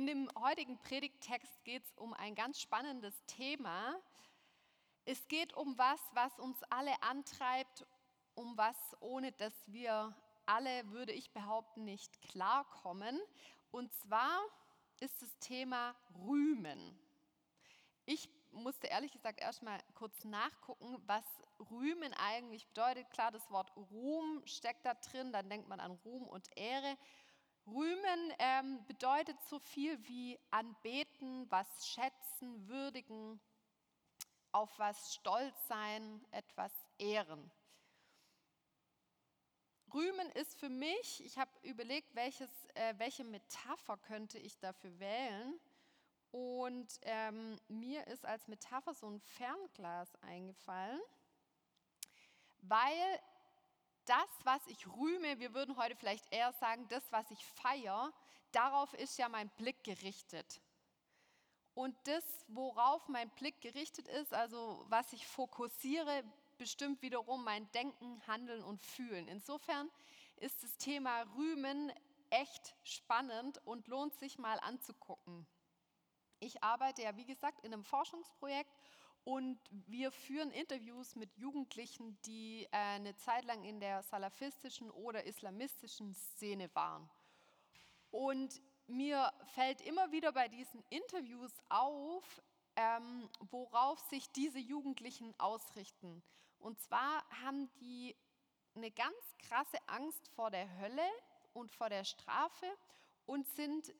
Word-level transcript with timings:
In 0.00 0.06
dem 0.06 0.30
heutigen 0.38 0.78
Predigttext 0.78 1.62
geht 1.62 1.84
es 1.84 1.92
um 1.98 2.14
ein 2.14 2.34
ganz 2.34 2.58
spannendes 2.58 3.14
Thema. 3.26 4.00
Es 5.04 5.28
geht 5.28 5.52
um 5.52 5.76
was, 5.76 6.00
was 6.14 6.38
uns 6.38 6.62
alle 6.70 7.02
antreibt, 7.02 7.84
um 8.34 8.56
was, 8.56 8.76
ohne 9.00 9.30
dass 9.32 9.52
wir 9.66 10.16
alle, 10.46 10.90
würde 10.90 11.12
ich 11.12 11.30
behaupten, 11.32 11.84
nicht 11.84 12.18
klarkommen. 12.22 13.20
Und 13.72 13.92
zwar 13.92 14.40
ist 15.00 15.20
das 15.20 15.38
Thema 15.38 15.94
Rühmen. 16.26 16.98
Ich 18.06 18.30
musste 18.52 18.86
ehrlich 18.86 19.12
gesagt 19.12 19.38
erstmal 19.38 19.78
kurz 19.94 20.24
nachgucken, 20.24 20.96
was 21.04 21.24
Rühmen 21.70 22.14
eigentlich 22.14 22.66
bedeutet. 22.68 23.10
Klar, 23.10 23.32
das 23.32 23.50
Wort 23.50 23.70
Ruhm 23.76 24.40
steckt 24.46 24.86
da 24.86 24.94
drin, 24.94 25.30
dann 25.30 25.50
denkt 25.50 25.68
man 25.68 25.78
an 25.78 25.92
Ruhm 26.06 26.26
und 26.26 26.48
Ehre. 26.56 26.96
Rühmen 27.66 28.34
ähm, 28.38 28.84
bedeutet 28.86 29.36
so 29.48 29.58
viel 29.58 29.98
wie 30.08 30.38
anbeten, 30.50 31.50
was 31.50 31.86
schätzen, 31.86 32.66
würdigen, 32.68 33.40
auf 34.52 34.78
was 34.78 35.14
stolz 35.14 35.54
sein, 35.68 36.24
etwas 36.32 36.72
ehren. 36.98 37.50
Rühmen 39.92 40.30
ist 40.30 40.58
für 40.58 40.68
mich, 40.68 41.24
ich 41.24 41.38
habe 41.38 41.50
überlegt, 41.62 42.14
welches, 42.14 42.50
äh, 42.74 42.94
welche 42.98 43.24
Metapher 43.24 43.96
könnte 43.98 44.38
ich 44.38 44.58
dafür 44.58 44.98
wählen. 44.98 45.60
Und 46.30 47.00
ähm, 47.02 47.58
mir 47.66 48.06
ist 48.06 48.24
als 48.24 48.46
Metapher 48.46 48.94
so 48.94 49.08
ein 49.08 49.20
Fernglas 49.20 50.14
eingefallen, 50.22 51.00
weil 52.62 53.20
das, 54.06 54.28
was 54.44 54.66
ich 54.66 54.86
rühme, 54.86 55.38
wir 55.38 55.54
würden 55.54 55.76
heute 55.76 55.96
vielleicht 55.96 56.32
eher 56.32 56.52
sagen, 56.54 56.86
das, 56.88 57.02
was 57.10 57.30
ich 57.30 57.44
feiere, 57.44 58.12
darauf 58.52 58.92
ist 58.94 59.18
ja 59.18 59.28
mein 59.28 59.48
Blick 59.50 59.82
gerichtet. 59.84 60.60
Und 61.74 61.96
das, 62.04 62.24
worauf 62.48 63.08
mein 63.08 63.30
Blick 63.30 63.60
gerichtet 63.60 64.08
ist, 64.08 64.34
also 64.34 64.84
was 64.88 65.12
ich 65.12 65.26
fokussiere, 65.26 66.24
bestimmt 66.58 67.00
wiederum 67.00 67.44
mein 67.44 67.70
Denken, 67.72 68.20
Handeln 68.26 68.62
und 68.62 68.82
Fühlen. 68.82 69.28
Insofern 69.28 69.90
ist 70.36 70.62
das 70.62 70.76
Thema 70.76 71.22
Rühmen 71.36 71.92
echt 72.30 72.74
spannend 72.82 73.60
und 73.66 73.86
lohnt 73.88 74.14
sich 74.14 74.38
mal 74.38 74.58
anzugucken. 74.60 75.46
Ich 76.38 76.62
arbeite 76.62 77.02
ja, 77.02 77.16
wie 77.16 77.24
gesagt, 77.24 77.64
in 77.64 77.72
einem 77.72 77.84
Forschungsprojekt 77.84 78.70
und 79.24 79.58
wir 79.86 80.10
führen 80.10 80.50
Interviews 80.50 81.14
mit 81.14 81.36
Jugendlichen, 81.36 82.18
die 82.22 82.64
äh, 82.72 82.76
eine 82.76 83.14
Zeit 83.16 83.44
lang 83.44 83.64
in 83.64 83.80
der 83.80 84.02
salafistischen 84.02 84.90
oder 84.90 85.24
islamistischen 85.24 86.14
Szene 86.14 86.70
waren. 86.74 87.08
Und 88.10 88.60
mir 88.86 89.32
fällt 89.54 89.80
immer 89.82 90.10
wieder 90.10 90.32
bei 90.32 90.48
diesen 90.48 90.82
Interviews 90.90 91.52
auf, 91.68 92.42
ähm, 92.76 93.28
worauf 93.50 94.00
sich 94.08 94.30
diese 94.32 94.58
Jugendlichen 94.58 95.38
ausrichten. 95.38 96.22
Und 96.58 96.80
zwar 96.80 97.24
haben 97.42 97.70
die 97.80 98.16
eine 98.74 98.90
ganz 98.90 99.16
krasse 99.38 99.78
Angst 99.86 100.28
vor 100.28 100.50
der 100.50 100.78
Hölle 100.78 101.08
und 101.52 101.70
vor 101.72 101.88
der 101.88 102.04
Strafe 102.04 102.66
und 103.26 103.46
sind 103.48 103.94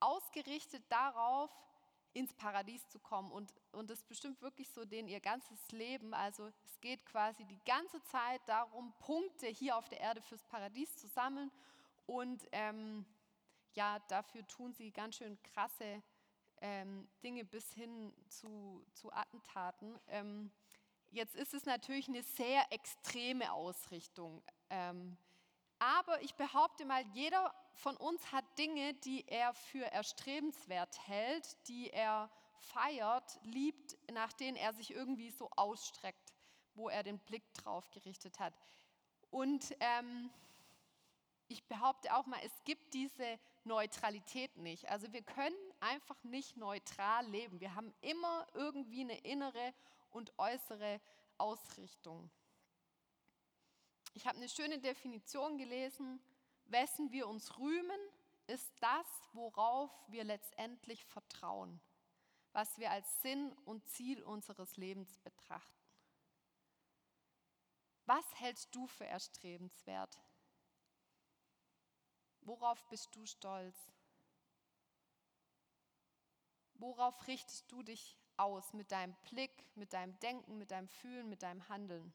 ausgerichtet 0.00 0.82
darauf, 0.88 1.50
ins 2.14 2.32
Paradies 2.34 2.86
zu 2.88 2.98
kommen. 2.98 3.30
Und, 3.32 3.52
und 3.72 3.90
das 3.90 4.02
bestimmt 4.04 4.40
wirklich 4.42 4.68
so 4.70 4.84
denen 4.84 5.08
ihr 5.08 5.20
ganzes 5.20 5.58
Leben. 5.70 6.14
Also 6.14 6.48
es 6.64 6.80
geht 6.80 7.04
quasi 7.06 7.44
die 7.44 7.60
ganze 7.64 8.02
Zeit 8.04 8.40
darum, 8.46 8.92
Punkte 8.98 9.46
hier 9.46 9.76
auf 9.76 9.88
der 9.88 10.00
Erde 10.00 10.20
fürs 10.22 10.44
Paradies 10.44 10.96
zu 10.96 11.06
sammeln. 11.08 11.50
Und 12.06 12.46
ähm, 12.52 13.04
ja, 13.74 13.98
dafür 14.08 14.46
tun 14.46 14.72
sie 14.72 14.90
ganz 14.90 15.16
schön 15.16 15.40
krasse 15.42 16.02
ähm, 16.60 17.08
Dinge 17.22 17.44
bis 17.44 17.72
hin 17.72 18.12
zu, 18.28 18.84
zu 18.94 19.12
Attentaten. 19.12 19.98
Ähm, 20.08 20.50
jetzt 21.10 21.34
ist 21.34 21.54
es 21.54 21.64
natürlich 21.64 22.08
eine 22.08 22.22
sehr 22.22 22.70
extreme 22.70 23.52
Ausrichtung. 23.52 24.42
Aber 25.82 26.22
ich 26.22 26.36
behaupte 26.36 26.84
mal, 26.84 27.04
jeder 27.12 27.52
von 27.74 27.96
uns 27.96 28.30
hat 28.30 28.44
Dinge, 28.56 28.94
die 28.94 29.26
er 29.26 29.52
für 29.52 29.84
erstrebenswert 29.84 31.08
hält, 31.08 31.56
die 31.66 31.90
er 31.90 32.30
feiert, 32.60 33.40
liebt, 33.42 33.96
nach 34.12 34.32
denen 34.32 34.56
er 34.56 34.72
sich 34.74 34.92
irgendwie 34.92 35.30
so 35.30 35.50
ausstreckt, 35.56 36.34
wo 36.74 36.88
er 36.88 37.02
den 37.02 37.18
Blick 37.18 37.52
drauf 37.54 37.90
gerichtet 37.90 38.38
hat. 38.38 38.54
Und 39.32 39.74
ähm, 39.80 40.30
ich 41.48 41.64
behaupte 41.64 42.14
auch 42.14 42.26
mal, 42.26 42.38
es 42.44 42.62
gibt 42.62 42.94
diese 42.94 43.40
Neutralität 43.64 44.56
nicht. 44.58 44.88
Also 44.88 45.12
wir 45.12 45.22
können 45.22 45.56
einfach 45.80 46.22
nicht 46.22 46.56
neutral 46.56 47.26
leben. 47.26 47.58
Wir 47.58 47.74
haben 47.74 47.92
immer 48.02 48.46
irgendwie 48.54 49.00
eine 49.00 49.18
innere 49.18 49.74
und 50.12 50.32
äußere 50.38 51.00
Ausrichtung. 51.38 52.30
Ich 54.14 54.26
habe 54.26 54.38
eine 54.38 54.48
schöne 54.48 54.78
Definition 54.78 55.56
gelesen. 55.58 56.20
Wessen 56.66 57.10
wir 57.12 57.28
uns 57.28 57.58
rühmen, 57.58 58.00
ist 58.46 58.72
das, 58.80 59.06
worauf 59.32 59.90
wir 60.08 60.24
letztendlich 60.24 61.04
vertrauen, 61.04 61.80
was 62.52 62.78
wir 62.78 62.90
als 62.90 63.22
Sinn 63.22 63.52
und 63.64 63.86
Ziel 63.88 64.22
unseres 64.22 64.76
Lebens 64.76 65.18
betrachten. 65.18 65.82
Was 68.06 68.24
hältst 68.40 68.74
du 68.74 68.86
für 68.86 69.06
erstrebenswert? 69.06 70.20
Worauf 72.40 72.84
bist 72.88 73.14
du 73.14 73.24
stolz? 73.26 73.76
Worauf 76.74 77.26
richtest 77.28 77.70
du 77.70 77.82
dich 77.82 78.18
aus 78.36 78.72
mit 78.72 78.90
deinem 78.90 79.14
Blick, 79.30 79.64
mit 79.76 79.92
deinem 79.92 80.18
Denken, 80.18 80.58
mit 80.58 80.72
deinem 80.72 80.88
Fühlen, 80.88 81.28
mit 81.28 81.42
deinem 81.42 81.68
Handeln? 81.68 82.12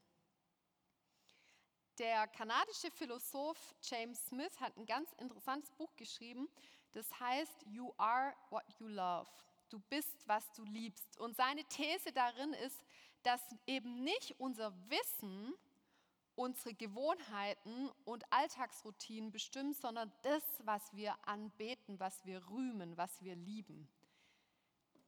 Der 1.98 2.28
kanadische 2.28 2.90
Philosoph 2.92 3.74
James 3.82 4.24
Smith 4.26 4.60
hat 4.60 4.76
ein 4.76 4.86
ganz 4.86 5.12
interessantes 5.14 5.72
Buch 5.72 5.94
geschrieben, 5.96 6.48
das 6.92 7.18
heißt 7.18 7.64
You 7.66 7.92
are 7.96 8.34
what 8.50 8.64
you 8.78 8.86
love. 8.86 9.28
Du 9.68 9.80
bist, 9.90 10.26
was 10.26 10.50
du 10.52 10.62
liebst. 10.64 11.18
Und 11.18 11.36
seine 11.36 11.64
These 11.64 12.12
darin 12.12 12.52
ist, 12.52 12.84
dass 13.24 13.42
eben 13.66 14.04
nicht 14.04 14.38
unser 14.38 14.72
Wissen 14.88 15.54
unsere 16.38 16.72
Gewohnheiten 16.72 17.90
und 18.04 18.32
Alltagsroutinen 18.32 19.32
bestimmt, 19.32 19.76
sondern 19.76 20.12
das, 20.22 20.44
was 20.64 20.94
wir 20.94 21.16
anbeten, 21.26 21.98
was 21.98 22.24
wir 22.24 22.48
rühmen, 22.48 22.96
was 22.96 23.20
wir 23.22 23.34
lieben. 23.34 23.88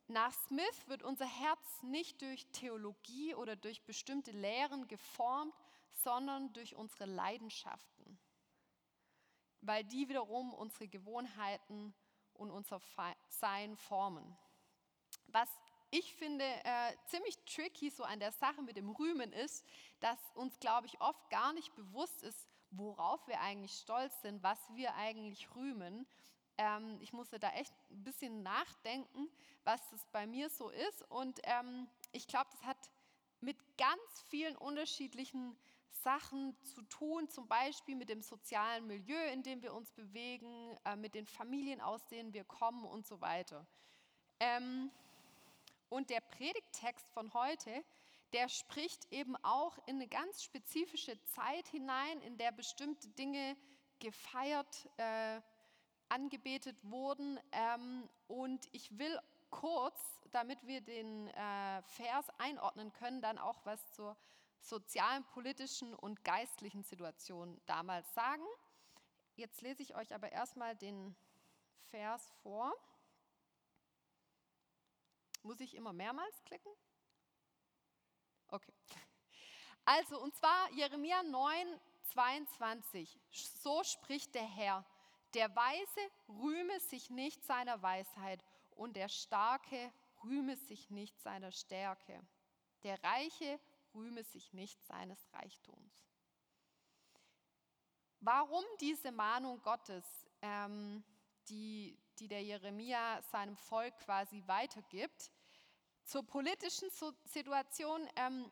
Nach 0.09 0.33
Smith 0.33 0.89
wird 0.89 1.05
unser 1.05 1.27
Herz 1.27 1.83
nicht 1.83 2.21
durch 2.21 2.49
Theologie 2.49 3.37
oder 3.37 3.55
durch 3.55 3.81
bestimmte 3.84 4.33
Lehren 4.33 4.89
geformt, 4.89 5.55
sondern 5.93 6.53
durch 6.53 6.75
unsere 6.75 7.06
Leidenschaften, 7.06 8.19
weil 9.61 9.84
die 9.84 10.09
wiederum 10.09 10.55
unsere 10.55 10.89
Gewohnheiten 10.89 11.95
und 12.34 12.51
unser 12.51 12.81
Sein 13.28 13.77
formen. 13.77 14.37
Was 15.28 15.49
ich 15.91 16.15
finde 16.15 16.45
äh, 16.45 16.95
ziemlich 17.06 17.37
tricky 17.45 17.91
so 17.91 18.05
an 18.05 18.21
der 18.21 18.31
Sache 18.33 18.62
mit 18.62 18.77
dem 18.77 18.91
Rühmen 18.91 19.33
ist, 19.33 19.65
dass 19.99 20.19
uns, 20.34 20.59
glaube 20.61 20.87
ich, 20.87 21.01
oft 21.01 21.28
gar 21.31 21.53
nicht 21.53 21.75
bewusst 21.75 22.22
ist, 22.22 22.49
worauf 22.71 23.27
wir 23.27 23.41
eigentlich 23.41 23.72
stolz 23.72 24.21
sind, 24.22 24.43
was 24.43 24.59
wir 24.75 24.95
eigentlich 24.95 25.53
rühmen. 25.57 26.07
Ähm, 26.59 26.99
ich 27.01 27.12
musste 27.12 27.41
da 27.41 27.51
echt 27.51 27.75
ein 27.91 28.05
bisschen 28.05 28.43
nachdenken, 28.45 29.28
was 29.65 29.81
das 29.91 30.07
bei 30.12 30.28
mir 30.28 30.49
so 30.49 30.71
ist. 30.71 31.03
Und 31.11 31.41
ähm, 31.43 31.89
ich 32.12 32.28
glaube, 32.28 32.49
das 32.53 32.62
hat 32.62 32.91
mit 33.41 33.57
ganz 33.77 34.22
vielen 34.28 34.57
unterschiedlichen 34.57 35.57
Sachen 35.91 36.56
zu 36.62 36.83
tun, 36.83 37.28
zum 37.28 37.47
Beispiel 37.49 37.97
mit 37.97 38.09
dem 38.09 38.23
sozialen 38.23 38.87
Milieu, 38.87 39.23
in 39.33 39.43
dem 39.43 39.62
wir 39.62 39.75
uns 39.75 39.91
bewegen, 39.93 40.77
äh, 40.84 40.97
mit 40.97 41.15
den 41.15 41.27
Familien, 41.27 41.81
aus 41.81 42.06
denen 42.09 42.33
wir 42.33 42.45
kommen 42.45 42.84
und 42.84 43.06
so 43.06 43.21
weiter. 43.21 43.67
Ähm, 44.39 44.91
und 45.89 46.10
der 46.10 46.21
Predigttext 46.21 47.09
von 47.10 47.33
heute, 47.34 47.84
der 48.33 48.48
spricht 48.48 49.13
eben 49.13 49.37
auch 49.42 49.77
in 49.87 49.97
eine 49.97 50.09
ganz 50.09 50.42
spezifische 50.42 51.21
Zeit 51.25 51.66
hinein, 51.69 52.21
in 52.22 52.39
der 52.39 52.53
bestimmte 52.53 53.09
Dinge 53.09 53.57
gefeiert 53.98 54.89
äh, 54.97 55.41
angebetet 56.09 56.77
wurden. 56.83 57.39
Ähm, 57.53 58.09
und 58.28 58.69
ich 58.72 58.97
will 58.98 59.19
kurz, 59.51 60.01
damit 60.31 60.65
wir 60.66 60.81
den 60.81 61.28
äh, 61.28 61.83
Vers 61.83 62.27
einordnen 62.39 62.92
können, 62.92 63.21
dann 63.21 63.39
auch 63.39 63.60
was 63.65 63.91
zur 63.92 64.16
sozialen, 64.60 65.24
politischen 65.24 65.95
und 65.95 66.24
geistlichen 66.24 66.83
Situation 66.83 67.60
damals 67.66 68.12
sagen. 68.15 68.45
Jetzt 69.36 69.62
lese 69.62 69.83
ich 69.83 69.95
euch 69.95 70.15
aber 70.15 70.30
erstmal 70.33 70.77
den 70.77 71.16
Vers 71.89 72.30
vor. 72.42 72.72
Muss 75.42 75.60
ich 75.60 75.74
immer 75.74 75.92
mehrmals 75.92 76.45
klicken? 76.45 76.72
Okay. 78.48 78.72
Also, 79.84 80.21
und 80.21 80.34
zwar 80.34 80.71
Jeremia 80.72 81.22
9, 81.22 81.80
22. 82.13 83.18
So 83.33 83.83
spricht 83.84 84.34
der 84.34 84.45
Herr 84.45 84.84
Der 85.34 85.54
Weise 85.54 86.01
rühme 86.28 86.78
sich 86.80 87.09
nicht 87.09 87.45
seiner 87.45 87.80
Weisheit 87.83 88.45
und 88.72 88.97
der 88.97 89.09
Starke 89.09 89.92
rühme 90.24 90.56
sich 90.56 90.91
nicht 90.91 91.18
seiner 91.21 91.53
Stärke. 91.53 92.21
Der 92.83 93.03
Reiche 93.03 93.60
rühme 93.95 94.25
sich 94.25 94.53
nicht 94.53 94.83
seines 94.84 95.19
Reichtums. 95.33 96.10
Warum 98.21 98.65
diese 98.81 99.13
Mahnung 99.13 99.63
Gottes, 99.63 100.04
ähm, 100.42 101.03
die, 101.48 101.98
die 102.19 102.28
der 102.28 102.42
Jeremia 102.42 103.22
seinem 103.22 103.57
Volk 103.57 103.98
quasi 104.01 104.42
weitergibt? 104.47 105.31
Zur 106.04 106.27
politischen 106.27 106.91
Situation 107.25 108.07
ähm, 108.16 108.51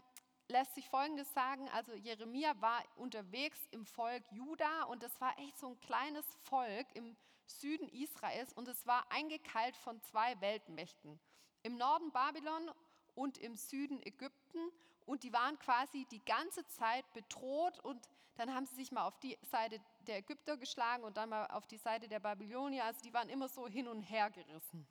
lässt 0.49 0.75
sich 0.75 0.89
Folgendes 0.89 1.33
sagen. 1.35 1.69
Also 1.71 1.93
Jeremia 1.95 2.59
war 2.61 2.83
unterwegs 2.97 3.59
im 3.71 3.85
Volk 3.85 4.25
Juda 4.33 4.85
und 4.85 5.03
das 5.03 5.21
war 5.21 5.39
echt 5.39 5.59
so 5.59 5.69
ein 5.69 5.81
kleines 5.81 6.25
Volk 6.45 6.87
im 6.95 7.17
Süden 7.47 7.89
Israels 7.89 8.53
und 8.55 8.69
es 8.69 8.87
war 8.87 9.11
eingekeilt 9.11 9.77
von 9.77 10.01
zwei 10.03 10.41
Weltmächten. 10.41 11.21
Im 11.63 11.77
Norden 11.77 12.11
Babylon 12.13 12.71
und 13.15 13.39
im 13.39 13.57
Süden 13.57 14.03
Ägypten 14.03 14.71
und 15.09 15.23
die 15.23 15.33
waren 15.33 15.59
quasi 15.59 16.05
die 16.11 16.23
ganze 16.23 16.67
Zeit 16.67 17.11
bedroht 17.15 17.79
und 17.81 18.07
dann 18.37 18.55
haben 18.55 18.67
sie 18.67 18.75
sich 18.75 18.93
mal 18.93 19.07
auf 19.07 19.19
die 19.21 19.39
Seite 19.51 19.81
der 20.01 20.19
Ägypter 20.19 20.59
geschlagen 20.59 21.03
und 21.03 21.17
dann 21.17 21.31
mal 21.31 21.47
auf 21.47 21.67
die 21.67 21.79
Seite 21.79 22.09
der 22.09 22.21
Babylonier. 22.21 22.85
Also 22.85 23.01
die 23.01 23.15
waren 23.15 23.31
immer 23.31 23.49
so 23.49 23.67
hin 23.67 23.89
und 23.89 24.03
her 24.03 24.31
gerissen. 24.31 24.87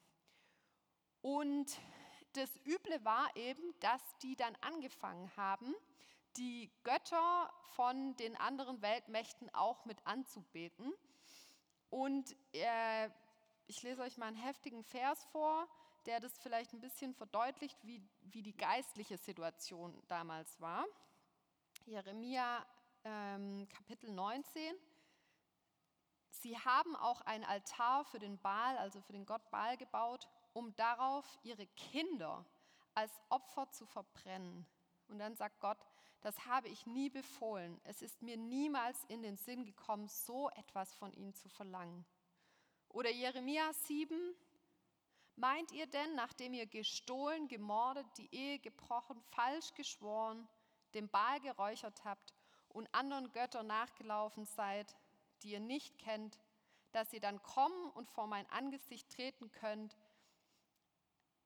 Und 1.22 1.80
das 2.34 2.50
Üble 2.66 3.06
war 3.06 3.30
eben, 3.36 3.62
dass 3.80 4.02
die 4.24 4.36
dann 4.36 4.56
angefangen 4.62 5.32
haben, 5.38 5.76
die 6.36 6.72
Götter 6.84 7.54
von 7.76 8.16
den 8.18 8.36
anderen 8.38 8.82
Weltmächten 8.82 9.54
auch 9.54 9.86
mit 9.86 10.06
anzubeten. 10.06 10.92
Und 11.92 12.36
äh, 12.54 13.10
ich 13.68 13.84
lese 13.84 14.02
euch 14.02 14.18
mal 14.18 14.28
einen 14.28 14.36
heftigen 14.36 14.84
Vers 14.84 15.24
vor, 15.26 15.68
der 16.08 16.22
das 16.22 16.38
vielleicht 16.40 16.74
ein 16.74 16.80
bisschen 16.80 17.14
verdeutlicht, 17.14 17.78
wie, 17.86 18.02
wie 18.22 18.42
die 18.42 18.56
geistliche 18.56 19.18
Situation 19.18 20.02
damals 20.08 20.60
war. 20.60 20.86
Jeremia 21.86 22.66
ähm, 23.04 23.68
Kapitel 23.70 24.12
19. 24.12 24.76
Sie 26.30 26.58
haben 26.58 26.96
auch 26.96 27.22
ein 27.22 27.44
Altar 27.44 28.06
für 28.06 28.20
den 28.20 28.40
Baal, 28.40 28.78
also 28.78 29.02
für 29.02 29.12
den 29.12 29.26
Gott 29.26 29.50
Baal 29.52 29.76
gebaut, 29.76 30.28
um 30.54 30.74
darauf 30.76 31.26
ihre 31.44 31.68
Kinder 31.68 32.46
als 32.94 33.12
Opfer 33.30 33.70
zu 33.72 33.86
verbrennen. 33.86 34.66
Und 35.10 35.20
dann 35.20 35.36
sagt 35.36 35.60
Gott, 35.60 35.78
das 36.22 36.46
habe 36.46 36.70
ich 36.70 36.86
nie 36.86 37.10
befohlen. 37.10 37.80
Es 37.84 38.02
ist 38.02 38.22
mir 38.22 38.38
niemals 38.38 39.04
in 39.06 39.22
den 39.24 39.38
Sinn 39.38 39.66
gekommen, 39.66 40.08
so 40.08 40.50
etwas 40.52 40.94
von 40.96 41.12
ihnen 41.14 41.34
zu 41.34 41.50
verlangen. 41.50 42.06
Oder 42.90 43.12
Jeremia 43.12 43.74
7, 43.74 44.36
meint 45.38 45.72
ihr 45.72 45.88
denn, 45.88 46.16
nachdem 46.16 46.54
ihr 46.54 46.66
gestohlen, 46.66 47.48
gemordet, 47.48 48.06
die 48.18 48.34
Ehe 48.34 48.60
gebrochen, 48.60 49.22
falsch 49.32 49.74
geschworen, 49.76 50.48
dem 50.94 51.08
Baal 51.10 51.40
geräuchert 51.42 52.04
habt 52.04 52.34
und 52.70 52.94
anderen 52.94 53.32
Göttern 53.32 53.68
nachgelaufen 53.68 54.46
seid, 54.46 54.96
die 55.42 55.52
ihr 55.52 55.60
nicht 55.60 55.98
kennt, 56.00 56.40
dass 56.92 57.14
ihr 57.14 57.20
dann 57.20 57.42
kommen 57.44 57.92
und 57.92 58.10
vor 58.10 58.28
mein 58.28 58.50
Angesicht 58.50 59.10
treten 59.12 59.52
könnt 59.52 59.96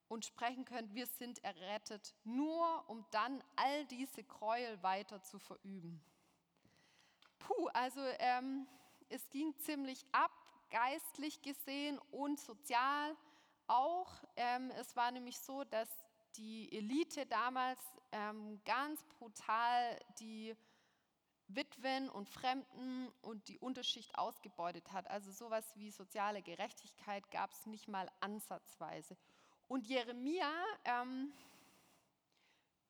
und 0.07 0.25
sprechen 0.25 0.65
könnt, 0.65 0.93
wir 0.93 1.07
sind 1.07 1.43
errettet, 1.43 2.15
nur 2.23 2.89
um 2.89 3.05
dann 3.11 3.43
all 3.55 3.85
diese 3.85 4.23
Gräuel 4.23 4.81
weiter 4.83 5.21
zu 5.23 5.39
verüben. 5.39 6.01
Puh, 7.39 7.67
also 7.73 8.01
ähm, 8.19 8.67
es 9.09 9.29
ging 9.29 9.57
ziemlich 9.59 10.05
ab, 10.11 10.31
geistlich 10.69 11.41
gesehen 11.41 11.99
und 12.11 12.39
sozial 12.39 13.15
auch. 13.71 14.12
Ähm, 14.35 14.71
es 14.71 14.95
war 14.95 15.12
nämlich 15.12 15.39
so, 15.39 15.63
dass 15.63 15.89
die 16.35 16.71
Elite 16.75 17.25
damals 17.25 17.79
ähm, 18.12 18.62
ganz 18.65 19.03
brutal 19.18 20.00
die 20.19 20.56
Witwen 21.47 22.09
und 22.09 22.29
Fremden 22.29 23.12
und 23.21 23.47
die 23.47 23.59
Unterschicht 23.59 24.18
ausgebeutet 24.18 24.91
hat. 24.91 25.09
Also 25.09 25.31
sowas 25.31 25.65
wie 25.75 25.91
soziale 25.91 26.41
Gerechtigkeit 26.41 27.29
gab 27.31 27.51
es 27.51 27.65
nicht 27.65 27.88
mal 27.88 28.09
ansatzweise. 28.19 29.18
Und 29.68 29.88
Jeremia 29.88 30.51
ähm, 30.85 31.33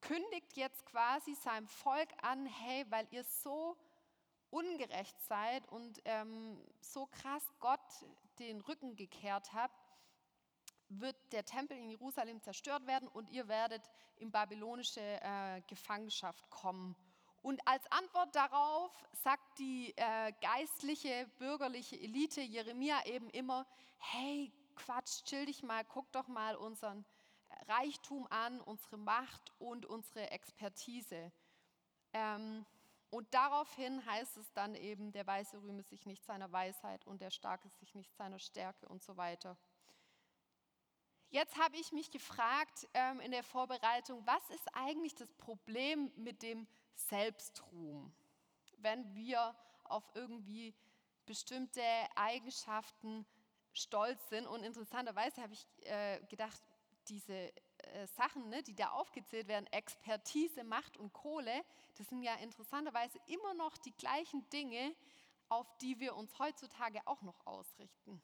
kündigt 0.02 0.56
jetzt 0.56 0.86
quasi 0.86 1.36
seinem 1.36 1.68
Volk 1.68 2.10
an, 2.22 2.46
hey, 2.46 2.86
weil 2.90 3.08
ihr 3.12 3.24
so 3.24 3.78
ungerecht 4.50 5.20
seid 5.22 5.68
und 5.70 6.02
ähm, 6.06 6.60
so 6.82 7.06
krass 7.08 7.44
Gott 7.60 7.80
den 8.40 8.62
Rücken 8.62 8.96
gekehrt 8.96 9.54
habt, 9.54 9.81
wird 11.00 11.16
der 11.32 11.46
Tempel 11.46 11.78
in 11.78 11.90
Jerusalem 11.90 12.42
zerstört 12.42 12.86
werden 12.88 13.08
und 13.08 13.30
ihr 13.30 13.48
werdet 13.48 13.82
in 14.18 14.32
babylonische 14.32 15.02
äh, 15.02 15.62
Gefangenschaft 15.68 16.50
kommen. 16.50 16.96
Und 17.42 17.66
als 17.68 17.84
Antwort 17.92 18.36
darauf 18.36 18.92
sagt 19.14 19.58
die 19.58 19.94
äh, 19.96 20.32
geistliche, 20.42 21.28
bürgerliche 21.40 22.00
Elite 22.00 22.42
Jeremia 22.42 23.06
eben 23.06 23.30
immer, 23.32 23.66
hey, 23.98 24.52
Quatsch, 24.76 25.24
chill 25.26 25.46
dich 25.46 25.64
mal, 25.64 25.84
guck 25.86 26.12
doch 26.12 26.28
mal 26.28 26.56
unseren 26.56 27.06
Reichtum 27.68 28.28
an, 28.30 28.62
unsere 28.62 28.98
Macht 28.98 29.52
und 29.60 29.86
unsere 29.86 30.30
Expertise. 30.32 31.32
Ähm, 32.14 32.66
und 33.10 33.34
daraufhin 33.34 34.06
heißt 34.06 34.38
es 34.38 34.52
dann 34.54 34.76
eben, 34.76 35.12
der 35.12 35.28
Weise 35.28 35.62
rühme 35.62 35.84
sich 35.84 36.06
nicht 36.06 36.24
seiner 36.24 36.52
Weisheit 36.52 37.06
und 37.06 37.22
der 37.22 37.32
Starke 37.32 37.70
sich 37.70 37.94
nicht 37.94 38.16
seiner 38.16 38.40
Stärke 38.40 38.88
und 38.88 39.04
so 39.04 39.18
weiter. 39.18 39.58
Jetzt 41.32 41.58
habe 41.58 41.78
ich 41.78 41.94
mich 41.94 42.12
gefragt 42.12 42.90
ähm, 42.94 43.22
in 43.22 43.32
der 43.32 43.44
Vorbereitung, 43.44 44.22
was 44.28 44.50
ist 44.50 44.68
eigentlich 44.74 45.16
das 45.16 45.32
Problem 45.36 46.12
mit 46.18 46.44
dem 46.44 46.68
Selbstruhm, 46.94 48.14
wenn 48.80 49.16
wir 49.16 49.56
auf 49.86 50.04
irgendwie 50.14 50.76
bestimmte 51.26 51.82
Eigenschaften 52.16 53.26
stolz 53.72 54.20
sind. 54.28 54.46
Und 54.46 54.64
interessanterweise 54.64 55.42
habe 55.42 55.54
ich 55.54 55.66
äh, 55.86 56.20
gedacht, 56.28 56.62
diese 57.08 57.34
äh, 57.34 58.08
Sachen, 58.18 58.50
ne, 58.50 58.62
die 58.62 58.76
da 58.76 58.90
aufgezählt 58.90 59.48
werden, 59.48 59.68
Expertise, 59.68 60.66
Macht 60.66 60.98
und 60.98 61.14
Kohle, 61.14 61.64
das 61.98 62.10
sind 62.10 62.24
ja 62.24 62.36
interessanterweise 62.36 63.20
immer 63.28 63.54
noch 63.54 63.78
die 63.78 63.94
gleichen 63.94 64.50
Dinge, 64.50 64.94
auf 65.48 65.78
die 65.78 65.98
wir 66.02 66.14
uns 66.18 66.38
heutzutage 66.40 67.00
auch 67.06 67.22
noch 67.22 67.46
ausrichten. 67.46 68.22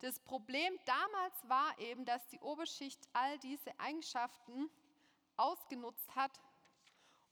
Das 0.00 0.20
Problem 0.20 0.78
damals 0.84 1.48
war 1.48 1.76
eben, 1.80 2.04
dass 2.04 2.24
die 2.28 2.38
Oberschicht 2.40 3.00
all 3.12 3.38
diese 3.40 3.78
Eigenschaften 3.80 4.70
ausgenutzt 5.36 6.14
hat, 6.14 6.40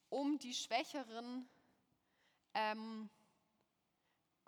um 0.08 0.38
die 0.38 0.54
Schwächeren, 0.54 1.48
ähm, 2.54 3.08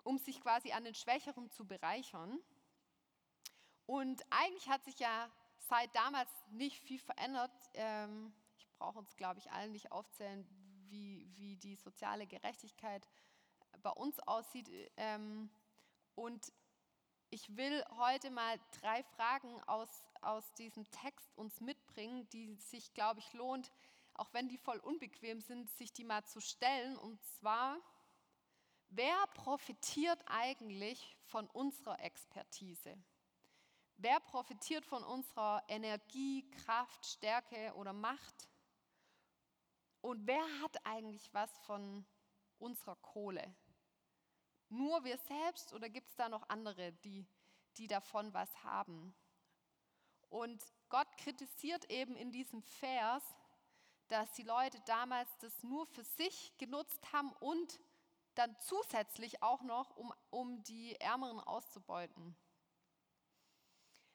um 0.03 0.17
sich 0.17 0.41
quasi 0.41 0.73
an 0.73 0.83
den 0.83 0.95
Schwächeren 0.95 1.49
zu 1.49 1.65
bereichern. 1.65 2.39
Und 3.85 4.21
eigentlich 4.29 4.67
hat 4.67 4.83
sich 4.83 4.99
ja 4.99 5.31
seit 5.69 5.95
damals 5.95 6.29
nicht 6.51 6.81
viel 6.83 6.99
verändert. 6.99 7.51
Ähm, 7.73 8.33
ich 8.57 8.67
brauche 8.77 8.99
uns, 8.99 9.15
glaube 9.15 9.39
ich, 9.39 9.49
allen 9.51 9.71
nicht 9.71 9.93
aufzählen, 9.93 10.45
wie, 10.89 11.31
wie 11.37 11.55
die 11.55 11.75
soziale 11.75 12.27
Gerechtigkeit 12.27 13.07
bei 13.81 13.91
uns 13.91 14.19
aussieht. 14.19 14.69
Ähm, 14.97 15.49
und 16.15 16.51
ich 17.31 17.55
will 17.55 17.83
heute 17.97 18.31
mal 18.31 18.59
drei 18.81 19.03
Fragen 19.03 19.61
aus, 19.65 20.03
aus 20.21 20.53
diesem 20.53 20.89
Text 20.91 21.31
uns 21.37 21.59
mitbringen, 21.61 22.27
die 22.29 22.55
sich, 22.55 22.93
glaube 22.93 23.19
ich, 23.19 23.33
lohnt, 23.33 23.71
auch 24.13 24.33
wenn 24.33 24.49
die 24.49 24.57
voll 24.57 24.79
unbequem 24.79 25.39
sind, 25.39 25.69
sich 25.69 25.93
die 25.93 26.03
mal 26.03 26.25
zu 26.25 26.41
stellen. 26.41 26.97
Und 26.97 27.23
zwar, 27.23 27.79
wer 28.89 29.27
profitiert 29.35 30.19
eigentlich 30.25 31.17
von 31.25 31.47
unserer 31.47 31.99
Expertise? 32.01 32.97
Wer 33.97 34.19
profitiert 34.21 34.85
von 34.85 35.03
unserer 35.03 35.63
Energie, 35.67 36.49
Kraft, 36.51 37.05
Stärke 37.05 37.73
oder 37.75 37.93
Macht? 37.93 38.49
Und 40.01 40.25
wer 40.25 40.43
hat 40.61 40.85
eigentlich 40.85 41.33
was 41.33 41.51
von 41.59 42.05
unserer 42.57 42.95
Kohle? 42.95 43.53
Nur 44.69 45.03
wir 45.03 45.17
selbst 45.17 45.73
oder 45.73 45.89
gibt 45.89 46.07
es 46.09 46.15
da 46.15 46.29
noch 46.29 46.47
andere, 46.49 46.93
die, 47.03 47.25
die 47.77 47.87
davon 47.87 48.33
was 48.33 48.63
haben? 48.63 49.15
Und 50.29 50.63
Gott 50.89 51.07
kritisiert 51.17 51.89
eben 51.89 52.15
in 52.15 52.31
diesem 52.31 52.61
Vers, 52.61 53.23
dass 54.07 54.31
die 54.33 54.43
Leute 54.43 54.79
damals 54.85 55.29
das 55.39 55.63
nur 55.63 55.85
für 55.87 56.03
sich 56.03 56.55
genutzt 56.57 57.11
haben 57.11 57.31
und 57.39 57.79
dann 58.35 58.55
zusätzlich 58.59 59.41
auch 59.43 59.61
noch, 59.63 59.95
um, 59.95 60.13
um 60.29 60.63
die 60.63 60.95
Ärmeren 60.99 61.39
auszubeuten. 61.39 62.35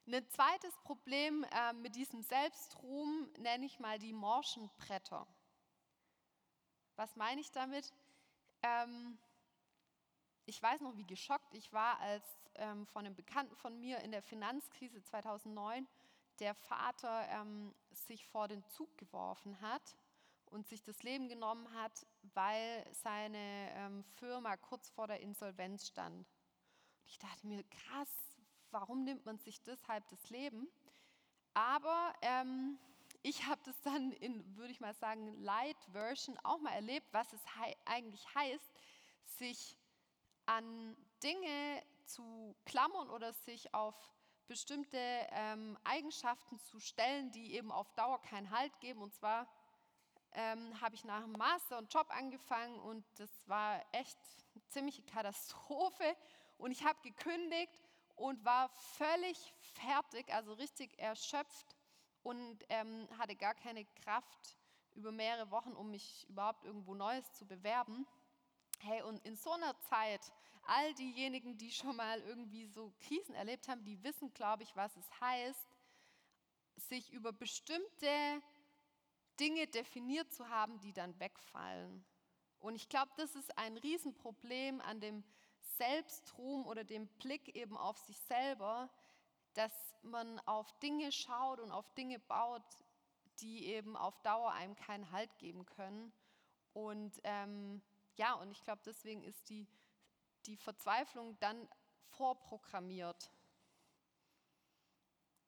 Ein 0.07 0.29
zweites 0.31 0.77
Problem 0.83 1.45
äh, 1.45 1.73
mit 1.73 1.97
diesem 1.97 2.23
Selbstruhm 2.23 3.29
nenne 3.39 3.65
ich 3.65 3.79
mal 3.81 3.99
die 3.99 4.13
morschen 4.13 4.71
Bretter. 4.77 5.27
Was 6.97 7.17
meine 7.17 7.41
ich 7.41 7.51
damit? 7.53 7.93
Ähm, 8.63 9.19
ich 10.47 10.63
weiß 10.63 10.81
noch, 10.81 10.97
wie 10.97 11.07
geschockt 11.07 11.55
ich 11.55 11.73
war, 11.73 11.99
als 12.01 12.25
ähm, 12.57 12.87
von 12.87 13.05
einem 13.05 13.15
Bekannten 13.15 13.57
von 13.57 13.79
mir 13.81 14.01
in 14.01 14.13
der 14.13 14.23
Finanzkrise 14.23 15.03
2009 15.03 15.87
der 16.41 16.55
Vater 16.55 17.27
ähm, 17.29 17.75
sich 17.93 18.27
vor 18.27 18.49
den 18.49 18.65
Zug 18.67 18.97
geworfen 18.99 19.61
hat 19.61 19.97
und 20.47 20.67
sich 20.67 20.83
das 20.83 21.03
Leben 21.03 21.29
genommen 21.29 21.73
hat, 21.75 22.07
weil 22.35 22.85
seine 22.93 23.71
ähm, 23.75 24.05
Firma 24.19 24.57
kurz 24.57 24.91
vor 24.91 25.07
der 25.07 25.21
Insolvenz 25.21 25.87
stand. 25.87 26.27
Und 27.01 27.09
ich 27.09 27.19
dachte 27.19 27.47
mir, 27.47 27.63
krass, 27.65 28.11
warum 28.71 29.05
nimmt 29.05 29.25
man 29.25 29.39
sich 29.39 29.63
deshalb 29.63 30.07
das 30.09 30.31
Leben? 30.31 30.69
Aber 31.55 32.13
ähm, 32.21 32.79
ich 33.23 33.47
habe 33.47 33.61
das 33.65 33.81
dann 33.83 34.13
in, 34.13 34.57
würde 34.57 34.73
ich 34.73 34.81
mal 34.81 34.95
sagen, 34.95 35.33
Light 35.41 35.79
Version 35.93 36.37
auch 36.43 36.59
mal 36.59 36.73
erlebt, 36.73 37.07
was 37.13 37.33
es 37.33 37.41
he 37.57 37.77
eigentlich 37.85 38.27
heißt, 38.35 38.73
sich 39.25 39.77
an 40.47 40.97
Dinge 41.23 41.83
zu 42.07 42.57
klammern 42.65 43.11
oder 43.11 43.33
sich 43.33 43.75
auf 43.75 43.95
bestimmte 44.47 44.99
ähm, 44.99 45.79
Eigenschaften 45.85 46.59
zu 46.59 46.79
stellen, 46.79 47.31
die 47.33 47.55
eben 47.55 47.73
auf 47.73 47.93
Dauer 47.95 48.21
keinen 48.21 48.51
Halt 48.51 48.79
geben. 48.81 49.01
Und 49.01 49.15
zwar 49.15 49.49
ähm, 50.33 50.81
habe 50.81 50.95
ich 50.95 51.05
nach 51.05 51.23
dem 51.23 51.33
Master 51.33 51.79
einen 51.79 51.89
Job 51.89 52.07
angefangen 52.11 52.79
und 52.81 53.05
das 53.19 53.31
war 53.49 53.83
echt 53.93 54.19
eine 54.55 54.65
ziemliche 54.69 55.03
Katastrophe. 55.03 56.17
Und 56.59 56.73
ich 56.73 56.85
habe 56.85 56.99
gekündigt 57.03 57.83
und 58.17 58.45
war 58.45 58.69
völlig 58.69 59.53
fertig, 59.59 60.33
also 60.33 60.53
richtig 60.53 60.99
erschöpft 60.99 61.77
und 62.23 62.65
ähm, 62.69 63.09
hatte 63.19 63.37
gar 63.37 63.55
keine 63.55 63.85
Kraft 64.03 64.57
über 64.95 65.11
mehrere 65.11 65.51
Wochen, 65.51 65.73
um 65.73 65.91
mich 65.91 66.29
überhaupt 66.29 66.65
irgendwo 66.65 66.95
Neues 66.95 67.33
zu 67.33 67.47
bewerben. 67.47 68.07
Hey, 68.87 69.01
und 69.01 69.25
in 69.25 69.35
so 69.35 69.51
einer 69.51 69.75
Zeit, 69.89 70.21
all 70.65 70.93
diejenigen, 70.93 71.57
die 71.57 71.71
schon 71.71 71.97
mal 71.97 72.21
irgendwie 72.21 72.67
so 72.67 72.93
Krisen 73.01 73.35
erlebt 73.35 73.67
haben, 73.67 73.83
die 73.83 74.05
wissen, 74.05 74.35
glaube 74.35 74.63
ich, 74.63 74.77
was 74.77 74.95
es 74.99 75.21
heißt, 75.23 75.67
sich 76.77 77.11
über 77.11 77.33
bestimmte 77.33 78.43
Dinge 79.41 79.67
definiert 79.69 80.31
zu 80.35 80.51
haben, 80.51 80.81
die 80.81 80.93
dann 80.93 81.19
wegfallen. 81.19 82.05
Und 82.59 82.75
ich 82.75 82.91
glaube, 82.91 83.11
das 83.17 83.35
ist 83.37 83.57
ein 83.57 83.79
Riesenproblem 83.79 84.83
an 84.83 85.01
dem 85.01 85.25
Selbstruhm 85.79 86.67
oder 86.67 86.85
dem 86.85 87.07
Blick 87.07 87.57
eben 87.57 87.79
auf 87.79 87.97
sich 88.01 88.21
selber, 88.21 88.91
dass 89.55 89.73
man 90.03 90.39
auf 90.41 90.79
Dinge 90.81 91.11
schaut 91.11 91.59
und 91.59 91.71
auf 91.71 91.91
Dinge 91.95 92.19
baut, 92.19 92.85
die 93.41 93.65
eben 93.65 93.97
auf 93.97 94.21
Dauer 94.21 94.53
einem 94.53 94.77
keinen 94.77 95.11
Halt 95.11 95.35
geben 95.39 95.65
können. 95.65 96.13
Und 96.75 97.19
ähm, 97.25 97.81
ja, 98.17 98.35
und 98.35 98.51
ich 98.51 98.63
glaube, 98.63 98.83
deswegen 98.85 99.23
ist 99.25 99.49
die, 99.49 99.67
die 100.47 100.57
Verzweiflung 100.57 101.39
dann 101.41 101.69
vorprogrammiert. 102.11 103.31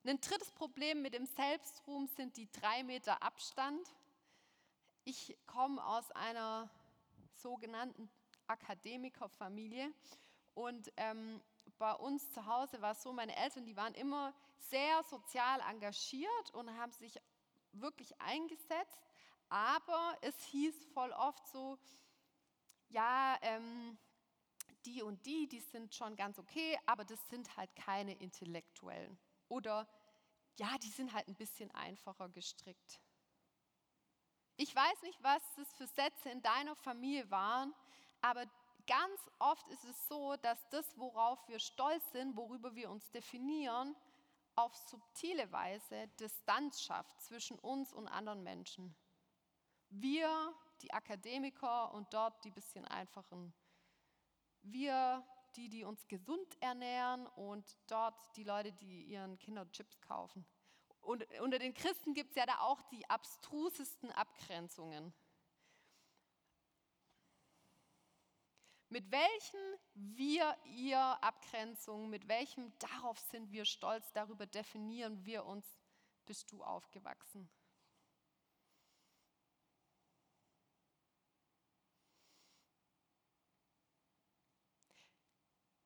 Ein 0.04 0.20
drittes 0.20 0.52
Problem 0.52 1.02
mit 1.02 1.14
dem 1.14 1.26
Selbstruhm 1.26 2.06
sind 2.06 2.36
die 2.36 2.50
drei 2.52 2.84
Meter 2.84 3.22
Abstand. 3.22 3.88
Ich 5.04 5.36
komme 5.46 5.84
aus 5.84 6.10
einer 6.12 6.70
sogenannten 7.34 8.08
Akademikerfamilie 8.46 9.92
und 10.54 10.92
ähm, 10.96 11.42
bei 11.78 11.92
uns 11.92 12.32
zu 12.32 12.46
Hause 12.46 12.80
war 12.80 12.92
es 12.92 13.02
so, 13.02 13.12
meine 13.12 13.36
Eltern, 13.36 13.64
die 13.64 13.76
waren 13.76 13.94
immer 13.94 14.32
sehr 14.58 15.02
sozial 15.04 15.60
engagiert 15.68 16.50
und 16.52 16.70
haben 16.78 16.92
sich 16.92 17.20
wirklich 17.72 18.18
eingesetzt, 18.20 18.98
aber 19.48 20.16
es 20.22 20.36
hieß 20.44 20.86
voll 20.94 21.12
oft 21.12 21.46
so, 21.48 21.78
ja, 22.88 23.36
ähm, 23.42 23.98
die 24.84 25.02
und 25.02 25.24
die, 25.26 25.48
die 25.48 25.60
sind 25.60 25.94
schon 25.94 26.16
ganz 26.16 26.38
okay, 26.38 26.78
aber 26.86 27.04
das 27.04 27.18
sind 27.28 27.56
halt 27.56 27.74
keine 27.74 28.14
Intellektuellen. 28.14 29.18
Oder 29.48 29.88
ja, 30.58 30.78
die 30.78 30.90
sind 30.90 31.12
halt 31.12 31.28
ein 31.28 31.34
bisschen 31.34 31.70
einfacher 31.72 32.28
gestrickt. 32.28 33.00
Ich 34.56 34.74
weiß 34.74 35.02
nicht, 35.02 35.22
was 35.22 35.42
das 35.56 35.72
für 35.74 35.86
Sätze 35.86 36.30
in 36.30 36.40
deiner 36.40 36.74
Familie 36.76 37.30
waren, 37.30 37.74
aber 38.22 38.46
ganz 38.86 39.20
oft 39.38 39.68
ist 39.68 39.84
es 39.84 40.08
so, 40.08 40.36
dass 40.36 40.58
das, 40.70 40.96
worauf 40.96 41.46
wir 41.48 41.58
stolz 41.58 42.10
sind, 42.12 42.36
worüber 42.36 42.74
wir 42.74 42.90
uns 42.90 43.10
definieren, 43.10 43.94
auf 44.54 44.74
subtile 44.74 45.52
Weise 45.52 46.08
Distanz 46.18 46.80
schafft 46.80 47.20
zwischen 47.20 47.58
uns 47.58 47.92
und 47.92 48.08
anderen 48.08 48.42
Menschen. 48.42 48.96
Wir, 49.90 50.54
die 50.82 50.92
Akademiker 50.92 51.92
und 51.92 52.12
dort 52.12 52.44
die 52.44 52.50
bisschen 52.50 52.84
einfachen. 52.84 53.54
Wir, 54.62 55.26
die, 55.54 55.68
die 55.68 55.84
uns 55.84 56.06
gesund 56.08 56.56
ernähren 56.60 57.26
und 57.28 57.76
dort 57.86 58.36
die 58.36 58.44
Leute, 58.44 58.72
die 58.72 59.04
ihren 59.04 59.38
Kindern 59.38 59.70
Chips 59.72 60.00
kaufen. 60.00 60.46
Und 61.00 61.24
unter 61.40 61.58
den 61.58 61.72
Christen 61.72 62.14
gibt 62.14 62.30
es 62.30 62.36
ja 62.36 62.46
da 62.46 62.58
auch 62.60 62.82
die 62.90 63.08
abstrusesten 63.08 64.10
Abgrenzungen. 64.10 65.14
Mit 68.88 69.10
welchen 69.10 69.60
wir, 69.94 70.56
ihr 70.64 70.98
Abgrenzungen, 70.98 72.08
mit 72.08 72.28
welchem 72.28 72.76
darauf 72.78 73.18
sind 73.18 73.50
wir 73.50 73.64
stolz, 73.64 74.12
darüber 74.12 74.46
definieren 74.46 75.24
wir 75.24 75.44
uns, 75.44 75.66
bist 76.24 76.50
du 76.52 76.62
aufgewachsen. 76.62 77.48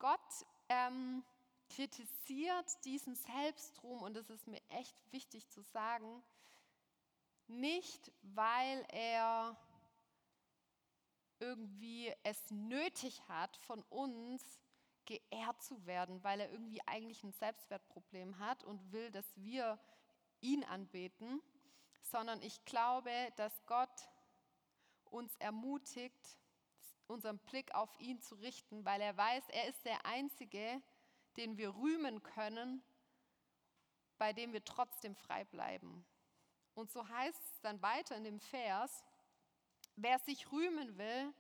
Gott 0.01 0.47
ähm, 0.69 1.23
kritisiert 1.69 2.85
diesen 2.85 3.15
Selbstruhm, 3.15 4.03
und 4.03 4.15
das 4.15 4.29
ist 4.29 4.49
mir 4.49 4.61
echt 4.71 4.97
wichtig 5.13 5.49
zu 5.49 5.63
sagen, 5.63 6.23
nicht 7.47 8.11
weil 8.23 8.85
er 8.89 9.57
irgendwie 11.39 12.13
es 12.23 12.51
nötig 12.51 13.23
hat, 13.29 13.57
von 13.59 13.83
uns 13.85 14.43
geehrt 15.07 15.63
zu 15.63 15.87
werden, 15.87 16.23
weil 16.23 16.41
er 16.41 16.51
irgendwie 16.51 16.81
eigentlich 16.87 17.23
ein 17.25 17.33
Selbstwertproblem 17.33 18.39
hat 18.39 18.63
und 18.65 18.93
will, 18.93 19.11
dass 19.11 19.27
wir 19.37 19.79
ihn 20.41 20.65
anbeten, 20.65 21.41
sondern 22.03 22.41
ich 22.43 22.65
glaube, 22.65 23.11
dass 23.37 23.65
Gott 23.67 24.09
uns 25.11 25.35
ermutigt, 25.37 26.39
unseren 27.11 27.39
Blick 27.39 27.75
auf 27.75 27.91
ihn 27.99 28.21
zu 28.21 28.37
richten, 28.37 28.85
weil 28.85 29.01
er 29.01 29.17
weiß, 29.17 29.45
er 29.49 29.67
ist 29.67 29.85
der 29.85 30.07
Einzige, 30.07 30.81
den 31.37 31.59
wir 31.59 31.75
rühmen 31.75 32.23
können, 32.23 32.83
bei 34.19 34.33
dem 34.33 34.53
wir 34.53 34.65
trotzdem 34.65 35.15
frei 35.15 35.45
bleiben. 35.45 36.07
Und 36.75 36.91
so 36.91 37.07
heißt 37.09 37.43
es 37.53 37.61
dann 37.61 37.83
weiter 37.83 38.17
in 38.17 38.25
dem 38.25 38.41
Vers, 38.41 39.05
Wer 40.03 40.19
sich 40.21 40.51
rühmen 40.51 40.97
will, 40.97 41.35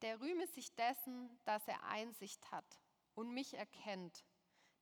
der 0.00 0.20
rühme 0.20 0.46
sich 0.46 0.74
dessen, 0.74 1.38
dass 1.44 1.68
er 1.68 1.84
Einsicht 1.84 2.50
hat 2.50 2.80
und 3.14 3.30
mich 3.34 3.52
erkennt, 3.52 4.24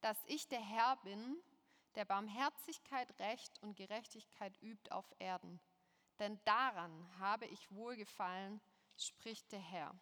dass 0.01 0.17
ich 0.27 0.47
der 0.47 0.61
Herr 0.61 0.97
bin, 0.99 1.37
der 1.97 2.05
Barmherzigkeit, 2.05 3.19
Recht 3.19 3.61
und 3.61 3.77
Gerechtigkeit 3.77 4.57
übt 4.63 4.93
auf 4.93 5.13
Erden. 5.19 5.61
Denn 6.21 6.39
daran 6.45 7.19
habe 7.19 7.47
ich 7.47 7.73
wohlgefallen, 7.73 8.61
spricht 9.02 9.50
der 9.52 9.61
Herr. 9.61 9.95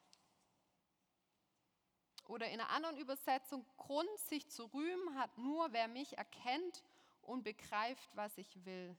Oder 2.26 2.48
in 2.50 2.60
einer 2.60 2.70
anderen 2.70 2.98
Übersetzung, 2.98 3.64
Grund 3.76 4.18
sich 4.28 4.48
zu 4.50 4.64
rühmen 4.66 5.18
hat 5.18 5.36
nur, 5.38 5.72
wer 5.72 5.88
mich 5.88 6.18
erkennt 6.18 6.84
und 7.22 7.42
begreift, 7.42 8.10
was 8.14 8.36
ich 8.36 8.64
will. 8.64 8.96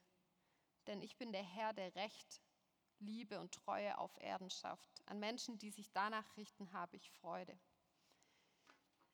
Denn 0.88 1.02
ich 1.02 1.18
bin 1.18 1.32
der 1.32 1.44
Herr, 1.44 1.74
der 1.74 1.94
Recht 1.96 2.42
Liebe 3.00 3.40
und 3.40 3.54
Treue 3.54 3.98
auf 3.98 4.12
Erden 4.20 4.50
schafft. 4.50 4.90
An 5.06 5.20
Menschen, 5.20 5.58
die 5.58 5.72
sich 5.72 5.92
danach 5.92 6.38
richten, 6.38 6.74
habe 6.74 6.98
ich 6.98 7.12
Freude. 7.12 7.58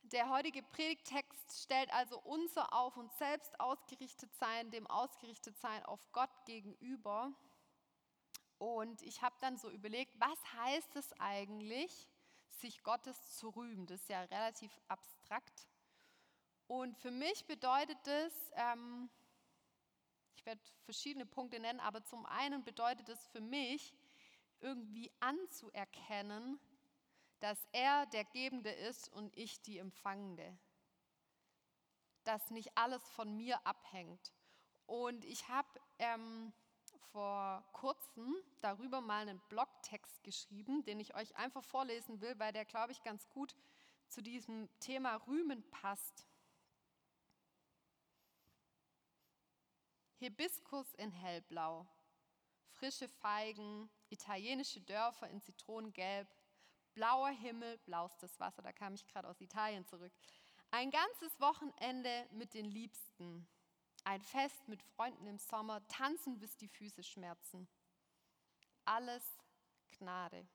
Der 0.04 0.30
heutige 0.30 0.62
Predigtext 0.62 1.64
stellt 1.64 1.92
also 1.92 2.20
unser 2.20 2.74
auf 2.74 2.96
uns 2.96 3.18
selbst 3.18 3.60
ausgerichtet 3.60 4.34
sein, 4.36 4.70
dem 4.72 4.86
ausgerichtet 4.88 5.58
sein 5.58 5.84
auf 5.84 6.12
Gott 6.12 6.30
gegenüber. 6.46 7.34
Und 8.58 9.02
ich 9.02 9.22
habe 9.22 9.36
dann 9.42 9.58
so 9.58 9.70
überlegt, 9.70 10.14
was 10.20 10.40
heißt 10.54 10.96
es 10.96 11.14
eigentlich, 11.20 12.08
sich 12.50 12.84
Gottes 12.84 13.38
zu 13.38 13.50
rühmen? 13.50 13.86
Das 13.86 14.02
ist 14.02 14.10
ja 14.10 14.22
relativ 14.22 14.72
abstrakt. 14.88 15.68
Und 16.68 16.98
für 16.98 17.12
mich 17.12 17.46
bedeutet 17.46 18.08
es, 18.08 18.34
ähm, 18.56 19.10
ich 20.36 20.46
werde 20.46 20.62
verschiedene 20.84 21.26
Punkte 21.26 21.60
nennen, 21.60 21.80
aber 21.80 22.04
zum 22.04 22.26
einen 22.26 22.64
bedeutet 22.64 23.10
es 23.10 23.28
für 23.28 23.42
mich, 23.42 23.94
irgendwie 24.62 25.12
anzuerkennen, 25.20 26.60
dass 27.40 27.60
er 27.72 28.06
der 28.08 28.24
Gebende 28.26 28.72
ist 28.72 29.10
und 29.10 29.36
ich 29.38 29.62
die 29.62 29.78
Empfangende. 29.78 30.58
Dass 32.24 32.50
nicht 32.50 32.76
alles 32.76 33.04
von 33.10 33.36
mir 33.36 33.66
abhängt. 33.68 34.34
Und 34.88 35.26
ich 35.26 35.48
habe 35.50 35.68
ähm, 36.00 36.54
vor 37.12 37.64
kurzem 37.72 38.36
darüber 38.62 39.02
mal 39.02 39.22
einen 39.22 39.40
Blogtext 39.50 40.24
geschrieben, 40.24 40.84
den 40.84 41.00
ich 41.00 41.16
euch 41.16 41.36
einfach 41.36 41.64
vorlesen 41.64 42.22
will, 42.22 42.38
weil 42.38 42.54
der, 42.54 42.66
glaube 42.66 42.92
ich, 42.92 43.04
ganz 43.04 43.30
gut 43.30 43.56
zu 44.08 44.22
diesem 44.22 44.70
Thema 44.80 45.16
Rühmen 45.28 45.64
passt. 45.72 46.28
Hibiskus 50.18 50.94
in 50.96 51.12
hellblau, 51.12 51.86
frische 52.70 53.08
Feigen, 53.08 53.90
italienische 54.10 54.82
Dörfer 54.82 55.30
in 55.30 55.42
Zitronengelb, 55.42 56.28
blauer 56.94 57.30
Himmel, 57.30 57.78
blaustes 57.80 58.40
Wasser, 58.40 58.62
da 58.62 58.72
kam 58.72 58.94
ich 58.94 59.06
gerade 59.08 59.28
aus 59.28 59.42
Italien 59.42 59.86
zurück. 59.86 60.14
Ein 60.72 60.90
ganzes 60.92 61.40
Wochenende 61.40 62.28
mit 62.32 62.54
den 62.54 62.66
Liebsten, 62.66 63.48
ein 64.06 64.22
Fest 64.22 64.68
mit 64.68 64.82
Freunden 64.82 65.28
im 65.28 65.38
Sommer, 65.38 65.86
tanzen 65.88 66.40
bis 66.40 66.56
die 66.58 66.68
Füße 66.68 67.04
schmerzen. 67.04 67.68
Alles 68.86 69.24
Gnade. 69.98 70.48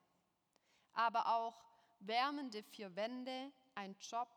Aber 0.93 1.27
auch 1.27 1.63
wärmende 1.99 2.63
vier 2.63 2.95
Wände, 2.95 3.51
ein 3.75 3.95
Job, 3.99 4.29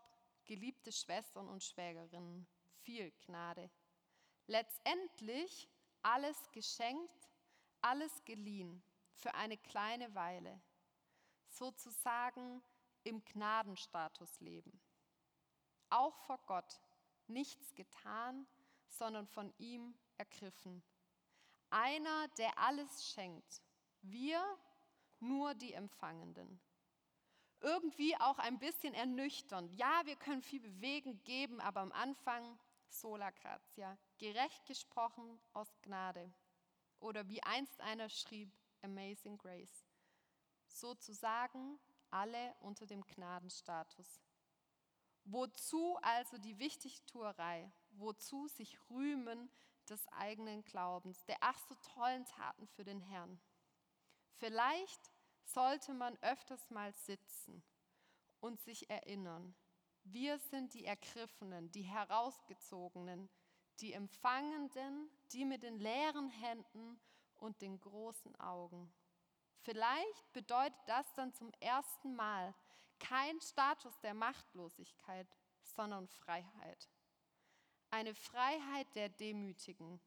geliebte 0.44 0.92
Schwestern 0.92 1.48
und 1.48 1.62
Schwägerinnen. 1.62 2.46
Viel 2.82 3.12
Gnade. 3.24 3.70
Letztendlich 4.46 5.68
alles 6.02 6.50
geschenkt, 6.52 7.30
alles 7.80 8.24
geliehen 8.24 8.82
für 9.14 9.34
eine 9.34 9.56
kleine 9.56 10.14
Weile. 10.14 10.60
Sozusagen 11.48 12.62
im 13.04 13.24
Gnadenstatus 13.24 14.40
leben. 14.40 14.80
Auch 15.88 16.16
vor 16.26 16.38
Gott 16.46 16.80
nichts 17.28 17.74
getan, 17.74 18.46
sondern 18.98 19.26
von 19.26 19.52
ihm 19.58 19.94
ergriffen. 20.16 20.82
Einer, 21.70 22.28
der 22.38 22.58
alles 22.58 23.06
schenkt. 23.06 23.62
Wir 24.02 24.42
nur 25.20 25.54
die 25.54 25.72
Empfangenden. 25.72 26.60
Irgendwie 27.60 28.16
auch 28.16 28.38
ein 28.38 28.58
bisschen 28.58 28.94
ernüchternd. 28.94 29.72
Ja, 29.72 30.02
wir 30.04 30.16
können 30.16 30.42
viel 30.42 30.60
bewegen, 30.60 31.22
geben, 31.24 31.60
aber 31.60 31.80
am 31.80 31.92
Anfang 31.92 32.58
sola 32.88 33.30
gratia, 33.30 33.98
gerecht 34.18 34.66
gesprochen 34.66 35.40
aus 35.52 35.68
Gnade. 35.82 36.32
Oder 37.00 37.26
wie 37.28 37.42
einst 37.42 37.80
einer 37.80 38.08
schrieb, 38.08 38.52
Amazing 38.82 39.38
Grace. 39.38 39.86
Sozusagen 40.66 41.78
alle 42.10 42.54
unter 42.60 42.86
dem 42.86 43.04
Gnadenstatus. 43.04 44.20
Wozu 45.24 45.96
also 46.02 46.38
die 46.38 46.58
Wichtigtuerei? 46.58 47.72
Wozu 47.98 48.48
sich 48.48 48.78
rühmen 48.90 49.50
des 49.88 50.06
eigenen 50.08 50.64
Glaubens, 50.64 51.24
der 51.24 51.36
ach 51.40 51.58
so 51.68 51.74
tollen 51.94 52.24
Taten 52.24 52.66
für 52.68 52.84
den 52.84 53.00
Herrn. 53.00 53.40
Vielleicht 54.36 55.10
sollte 55.44 55.92
man 55.92 56.16
öfters 56.22 56.70
mal 56.70 56.92
sitzen 56.92 57.62
und 58.40 58.60
sich 58.60 58.88
erinnern, 58.90 59.54
wir 60.04 60.38
sind 60.38 60.74
die 60.74 60.84
Ergriffenen, 60.84 61.70
die 61.72 61.82
Herausgezogenen, 61.82 63.30
die 63.80 63.92
Empfangenden, 63.92 65.10
die 65.32 65.44
mit 65.44 65.62
den 65.62 65.78
leeren 65.78 66.28
Händen 66.28 67.00
und 67.36 67.60
den 67.62 67.80
großen 67.80 68.38
Augen. 68.38 68.92
Vielleicht 69.60 70.32
bedeutet 70.32 70.78
das 70.86 71.10
dann 71.14 71.32
zum 71.32 71.50
ersten 71.60 72.14
Mal 72.14 72.54
kein 72.98 73.40
Status 73.40 73.98
der 74.00 74.14
Machtlosigkeit, 74.14 75.26
sondern 75.62 76.06
Freiheit. 76.06 76.88
Eine 77.94 78.16
Freiheit 78.16 78.92
der 78.96 79.08
Demütigen, 79.08 80.00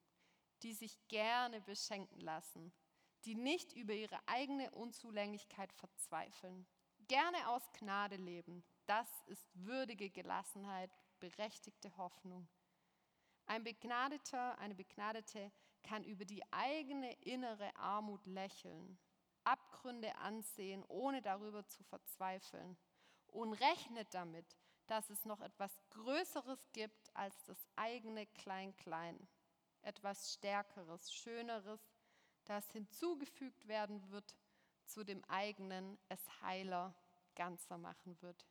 die 0.62 0.74
sich 0.74 1.08
gerne 1.08 1.62
beschenken 1.62 2.20
lassen, 2.20 2.74
die 3.24 3.34
nicht 3.34 3.72
über 3.72 3.94
ihre 3.94 4.20
eigene 4.27 4.70
Unzulänglichkeit 4.72 5.72
verzweifeln, 5.72 6.67
gerne 7.08 7.48
aus 7.48 7.63
Gnade 7.72 8.17
leben. 8.17 8.65
Das 8.88 9.08
ist 9.27 9.48
würdige 9.53 10.10
Gelassenheit, 10.10 10.91
berechtigte 11.22 11.96
Hoffnung. 11.96 12.50
Ein 13.46 13.63
Begnadeter, 13.63 14.60
eine 14.60 14.75
Begnadete 14.75 15.50
kann 15.82 16.03
über 16.03 16.25
die 16.25 16.44
eigene 16.51 17.13
innere 17.21 17.73
Armut 17.78 18.26
lächeln, 18.26 19.00
Abgründe 19.45 20.13
ansehen, 20.17 20.84
ohne 20.89 21.21
darüber 21.21 21.65
zu 21.65 21.86
verzweifeln 21.86 22.78
und 23.28 23.54
rechnet 23.54 24.13
damit, 24.13 24.58
dass 24.88 25.10
es 25.10 25.26
noch 25.26 25.41
etwas 25.41 25.71
Größeres 25.89 26.60
gibt 26.73 27.07
als 27.17 27.43
das 27.43 27.58
eigene 27.75 28.25
Klein-Klein, 28.27 29.27
etwas 29.82 30.34
Stärkeres, 30.34 31.12
Schöneres, 31.12 31.82
das 32.45 32.69
hinzugefügt 32.71 33.67
werden 33.67 34.10
wird 34.12 34.36
zu 34.86 35.03
dem 35.03 35.23
eigenen, 35.25 35.97
es 36.10 36.41
heiler, 36.41 36.95
ganzer 37.36 37.77
machen 37.77 38.19
wird. 38.21 38.45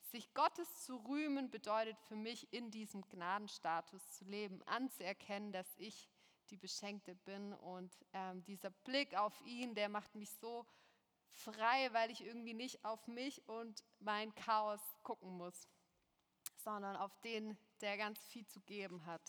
Sich 0.00 0.32
Gottes 0.34 0.84
zu 0.84 0.96
rühmen 0.96 1.50
bedeutet 1.50 1.96
für 2.08 2.16
mich, 2.16 2.52
in 2.52 2.70
diesem 2.70 3.06
Gnadenstatus 3.08 4.10
zu 4.10 4.24
leben, 4.24 4.62
anzuerkennen, 4.66 5.52
dass 5.52 5.68
ich 5.76 6.08
die 6.48 6.56
Beschenkte 6.56 7.14
bin. 7.14 7.52
Und 7.54 7.96
ähm, 8.12 8.42
dieser 8.44 8.70
Blick 8.70 9.14
auf 9.14 9.40
ihn, 9.42 9.74
der 9.74 9.88
macht 9.88 10.14
mich 10.16 10.30
so 10.32 10.66
frei, 11.28 11.92
weil 11.92 12.10
ich 12.10 12.24
irgendwie 12.24 12.54
nicht 12.54 12.84
auf 12.84 13.06
mich 13.06 13.46
und 13.48 13.84
mein 14.00 14.34
Chaos 14.34 14.80
gucken 15.02 15.36
muss, 15.36 15.68
sondern 16.62 16.96
auf 16.96 17.18
den, 17.20 17.56
der 17.80 17.96
ganz 17.96 18.18
viel 18.28 18.46
zu 18.46 18.60
geben 18.60 19.04
hat. 19.06 19.22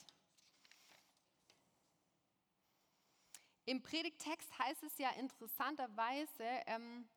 Im 3.66 3.82
Predigtext 3.82 4.58
heißt 4.58 4.84
es 4.84 4.98
ja 4.98 5.10
interessanterweise, 5.12 6.44
ähm, 6.66 7.08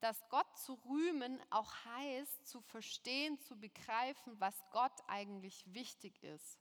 dass 0.00 0.28
Gott 0.28 0.58
zu 0.58 0.74
rühmen 0.86 1.40
auch 1.50 1.72
heißt, 1.86 2.46
zu 2.46 2.60
verstehen, 2.60 3.38
zu 3.40 3.56
begreifen, 3.58 4.38
was 4.38 4.54
Gott 4.70 4.92
eigentlich 5.06 5.64
wichtig 5.72 6.22
ist 6.22 6.58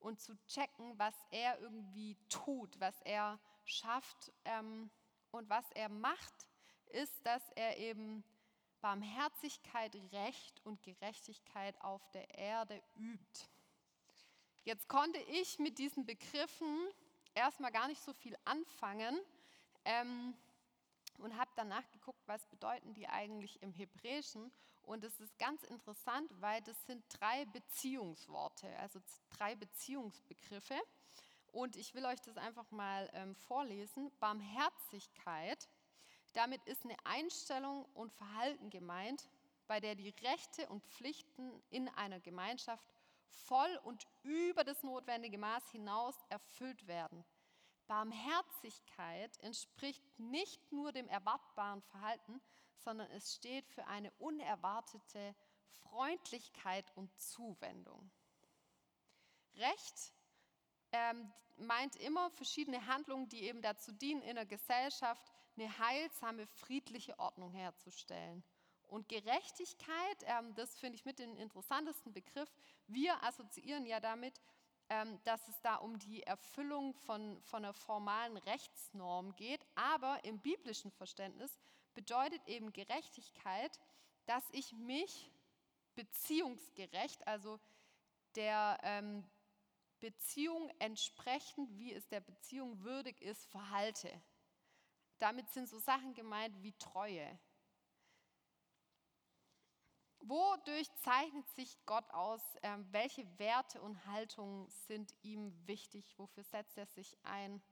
und 0.00 0.20
zu 0.20 0.34
checken, 0.46 0.98
was 0.98 1.14
er 1.30 1.60
irgendwie 1.60 2.16
tut, 2.28 2.80
was 2.80 3.00
er 3.02 3.38
schafft 3.64 4.32
ähm, 4.44 4.90
und 5.30 5.48
was 5.48 5.70
er 5.72 5.88
macht 5.88 6.34
ist, 6.88 7.24
dass 7.24 7.48
er 7.52 7.76
eben 7.78 8.24
Barmherzigkeit, 8.80 9.94
Recht 10.12 10.60
und 10.64 10.82
Gerechtigkeit 10.82 11.80
auf 11.80 12.08
der 12.10 12.28
Erde 12.38 12.82
übt. 12.96 13.46
Jetzt 14.64 14.88
konnte 14.88 15.18
ich 15.20 15.58
mit 15.58 15.78
diesen 15.78 16.04
Begriffen 16.04 16.88
erstmal 17.34 17.72
gar 17.72 17.88
nicht 17.88 18.02
so 18.02 18.12
viel 18.12 18.36
anfangen 18.44 19.18
ähm, 19.84 20.34
und 21.18 21.36
habe 21.36 21.50
danach 21.56 21.88
geguckt, 21.90 22.22
was 22.26 22.46
bedeuten 22.46 22.94
die 22.94 23.08
eigentlich 23.08 23.62
im 23.62 23.72
Hebräischen. 23.72 24.52
Und 24.82 25.04
es 25.04 25.20
ist 25.20 25.38
ganz 25.38 25.62
interessant, 25.64 26.30
weil 26.40 26.62
das 26.62 26.86
sind 26.86 27.04
drei 27.08 27.44
Beziehungsworte, 27.46 28.68
also 28.78 29.00
drei 29.30 29.54
Beziehungsbegriffe. 29.54 30.78
Und 31.52 31.76
ich 31.76 31.94
will 31.94 32.04
euch 32.04 32.20
das 32.20 32.36
einfach 32.36 32.70
mal 32.70 33.08
ähm, 33.12 33.34
vorlesen. 33.34 34.10
Barmherzigkeit 34.20 35.68
damit 36.32 36.64
ist 36.66 36.84
eine 36.84 36.96
Einstellung 37.04 37.84
und 37.94 38.12
Verhalten 38.12 38.70
gemeint, 38.70 39.28
bei 39.66 39.80
der 39.80 39.94
die 39.94 40.14
Rechte 40.22 40.68
und 40.68 40.84
Pflichten 40.86 41.62
in 41.70 41.88
einer 41.90 42.20
Gemeinschaft 42.20 42.84
voll 43.28 43.80
und 43.84 44.06
über 44.22 44.64
das 44.64 44.82
notwendige 44.82 45.38
Maß 45.38 45.70
hinaus 45.70 46.16
erfüllt 46.28 46.86
werden. 46.86 47.24
Barmherzigkeit 47.86 49.36
entspricht 49.40 50.04
nicht 50.18 50.72
nur 50.72 50.92
dem 50.92 51.08
erwartbaren 51.08 51.82
Verhalten, 51.82 52.40
sondern 52.76 53.10
es 53.10 53.34
steht 53.34 53.68
für 53.68 53.86
eine 53.86 54.10
unerwartete 54.18 55.34
Freundlichkeit 55.82 56.84
und 56.96 57.10
Zuwendung. 57.20 58.10
Recht 59.56 60.14
ähm, 60.92 61.32
meint 61.56 61.96
immer 61.96 62.30
verschiedene 62.30 62.86
Handlungen, 62.86 63.28
die 63.28 63.42
eben 63.42 63.60
dazu 63.60 63.92
dienen, 63.92 64.22
in 64.22 64.36
der 64.36 64.46
Gesellschaft 64.46 65.32
eine 65.56 65.78
heilsame, 65.78 66.46
friedliche 66.46 67.18
Ordnung 67.18 67.52
herzustellen. 67.52 68.42
Und 68.88 69.08
Gerechtigkeit, 69.08 70.24
ähm, 70.24 70.54
das 70.54 70.76
finde 70.78 70.96
ich 70.96 71.04
mit 71.04 71.18
den 71.18 71.36
interessantesten 71.36 72.12
Begriff. 72.12 72.50
Wir 72.88 73.22
assoziieren 73.22 73.86
ja 73.86 74.00
damit, 74.00 74.40
ähm, 74.88 75.20
dass 75.22 75.46
es 75.46 75.60
da 75.60 75.76
um 75.76 75.98
die 75.98 76.24
Erfüllung 76.24 76.94
von, 76.94 77.40
von 77.42 77.64
einer 77.64 77.72
formalen 77.72 78.36
Rechtsnorm 78.36 79.36
geht. 79.36 79.64
Aber 79.76 80.24
im 80.24 80.40
biblischen 80.40 80.90
Verständnis 80.90 81.56
bedeutet 81.94 82.44
eben 82.48 82.72
Gerechtigkeit, 82.72 83.78
dass 84.26 84.44
ich 84.50 84.72
mich 84.72 85.30
beziehungsgerecht, 85.94 87.26
also 87.28 87.60
der 88.34 88.78
ähm, 88.82 89.24
Beziehung 90.00 90.70
entsprechend, 90.78 91.78
wie 91.78 91.92
es 91.92 92.08
der 92.08 92.20
Beziehung 92.20 92.82
würdig 92.82 93.20
ist, 93.22 93.44
verhalte. 93.46 94.10
Damit 95.20 95.50
sind 95.50 95.68
so 95.68 95.78
Sachen 95.78 96.14
gemeint 96.14 96.62
wie 96.62 96.72
Treue. 96.72 97.38
Wodurch 100.22 100.92
zeichnet 100.96 101.48
sich 101.50 101.78
Gott 101.86 102.08
aus? 102.10 102.42
Ähm, 102.62 102.86
welche 102.90 103.26
Werte 103.38 103.80
und 103.80 104.04
Haltungen 104.06 104.68
sind 104.68 105.14
ihm 105.22 105.52
wichtig? 105.66 106.18
Wofür 106.18 106.42
setzt 106.42 106.76
er 106.76 106.86
sich 106.86 107.16
ein? 107.22 107.62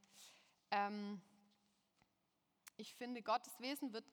Ähm, 0.70 1.20
ich 2.76 2.94
finde, 2.94 3.22
Gottes 3.22 3.58
Wesen 3.61 3.92
wird 3.92 4.04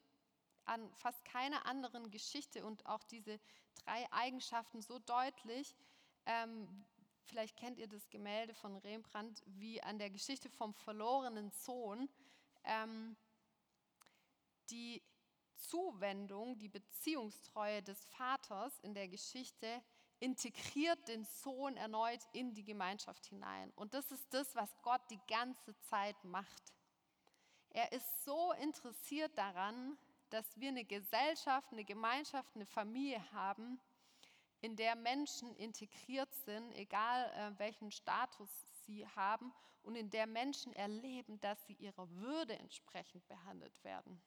an 0.65 0.91
fast 0.95 1.23
keiner 1.25 1.65
anderen 1.65 2.11
Geschichte 2.11 2.65
und 2.65 2.85
auch 2.85 3.03
diese 3.03 3.39
drei 3.83 4.11
Eigenschaften 4.11 4.81
so 4.81 4.97
deutlich. 4.99 5.75
Ähm, 6.25 6.85
vielleicht 7.25 7.57
kennt 7.57 7.79
ihr 7.79 7.87
das 7.87 8.09
Gemälde 8.09 8.53
von 8.53 8.77
Rembrandt 8.77 9.43
wie 9.45 9.83
an 9.83 9.99
der 9.99 10.09
Geschichte 10.09 10.49
vom 10.49 10.73
verlorenen 10.73 11.51
Sohn. 11.51 12.09
Die 14.69 15.01
Zuwendung, 15.55 16.57
die 16.57 16.69
Beziehungstreue 16.69 17.81
des 17.81 18.03
Vaters 18.05 18.79
in 18.79 18.93
der 18.93 19.07
Geschichte 19.07 19.81
integriert 20.19 21.07
den 21.07 21.25
Sohn 21.25 21.75
erneut 21.77 22.21
in 22.33 22.53
die 22.53 22.63
Gemeinschaft 22.63 23.25
hinein. 23.27 23.71
Und 23.75 23.93
das 23.93 24.11
ist 24.11 24.33
das, 24.33 24.55
was 24.55 24.75
Gott 24.81 25.01
die 25.09 25.19
ganze 25.27 25.77
Zeit 25.81 26.21
macht. 26.23 26.73
Er 27.69 27.91
ist 27.91 28.23
so 28.23 28.53
interessiert 28.53 29.37
daran, 29.37 29.97
dass 30.29 30.57
wir 30.57 30.69
eine 30.69 30.85
Gesellschaft, 30.85 31.71
eine 31.71 31.83
Gemeinschaft, 31.83 32.55
eine 32.55 32.65
Familie 32.65 33.31
haben, 33.31 33.79
in 34.61 34.75
der 34.75 34.95
Menschen 34.95 35.55
integriert 35.57 36.33
sind, 36.45 36.71
egal 36.73 37.31
äh, 37.33 37.59
welchen 37.59 37.91
Status 37.91 38.49
sie 38.85 39.05
haben, 39.09 39.53
und 39.83 39.95
in 39.95 40.09
der 40.09 40.25
Menschen 40.25 40.73
erleben, 40.73 41.39
dass 41.41 41.63
sie 41.67 41.73
ihrer 41.73 42.09
Würde 42.09 42.57
entsprechend 42.57 43.27
behandelt 43.27 43.83
werden. 43.83 44.19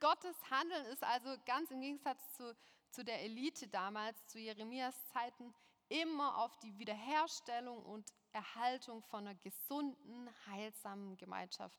Gottes 0.00 0.36
Handeln 0.50 0.86
ist 0.86 1.04
also 1.04 1.36
ganz 1.44 1.70
im 1.70 1.80
Gegensatz 1.80 2.20
zu, 2.32 2.56
zu 2.90 3.04
der 3.04 3.22
Elite 3.22 3.68
damals, 3.68 4.26
zu 4.26 4.38
Jeremias 4.38 4.94
Zeiten, 5.08 5.54
immer 5.88 6.38
auf 6.38 6.58
die 6.60 6.78
Wiederherstellung 6.78 7.84
und 7.84 8.12
Erhaltung 8.32 9.02
von 9.02 9.26
einer 9.26 9.34
gesunden, 9.36 10.30
heilsamen 10.46 11.16
Gemeinschaft 11.16 11.78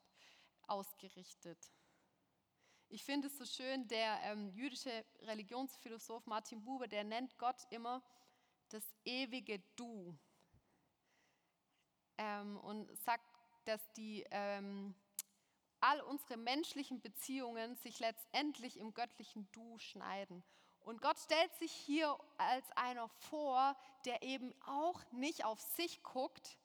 ausgerichtet. 0.67 1.57
Ich 2.89 3.03
finde 3.03 3.27
es 3.27 3.37
so 3.37 3.45
schön, 3.45 3.87
der 3.87 4.19
ähm, 4.23 4.49
jüdische 4.49 5.05
Religionsphilosoph 5.21 6.25
Martin 6.25 6.63
Buber, 6.63 6.87
der 6.87 7.05
nennt 7.05 7.37
Gott 7.37 7.65
immer 7.69 8.03
das 8.69 8.83
ewige 9.05 9.59
Du 9.75 10.17
ähm, 12.17 12.57
und 12.59 12.93
sagt, 12.99 13.25
dass 13.65 13.81
die, 13.93 14.25
ähm, 14.31 14.93
all 15.81 16.01
unsere 16.01 16.37
menschlichen 16.37 17.01
Beziehungen 17.01 17.75
sich 17.75 17.99
letztendlich 17.99 18.77
im 18.77 18.93
göttlichen 18.93 19.49
Du 19.51 19.77
schneiden. 19.79 20.43
Und 20.83 21.01
Gott 21.01 21.19
stellt 21.19 21.53
sich 21.55 21.71
hier 21.71 22.17
als 22.37 22.65
einer 22.75 23.07
vor, 23.07 23.75
der 24.05 24.23
eben 24.23 24.53
auch 24.65 24.99
nicht 25.11 25.45
auf 25.45 25.59
sich 25.59 26.01
guckt 26.01 26.57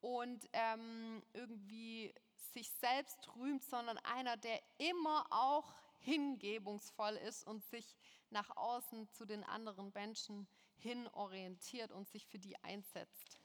und 0.00 0.48
ähm, 0.52 1.22
irgendwie 1.32 2.12
sich 2.52 2.70
selbst 2.70 3.28
rühmt, 3.36 3.62
sondern 3.62 3.98
einer, 3.98 4.36
der 4.36 4.60
immer 4.78 5.26
auch 5.30 5.72
hingebungsvoll 5.98 7.16
ist 7.16 7.46
und 7.46 7.62
sich 7.64 7.96
nach 8.30 8.56
außen 8.56 9.08
zu 9.12 9.24
den 9.24 9.44
anderen 9.44 9.92
Menschen 9.92 10.48
hin 10.76 11.06
orientiert 11.08 11.92
und 11.92 12.08
sich 12.08 12.26
für 12.26 12.38
die 12.38 12.56
einsetzt. 12.62 13.40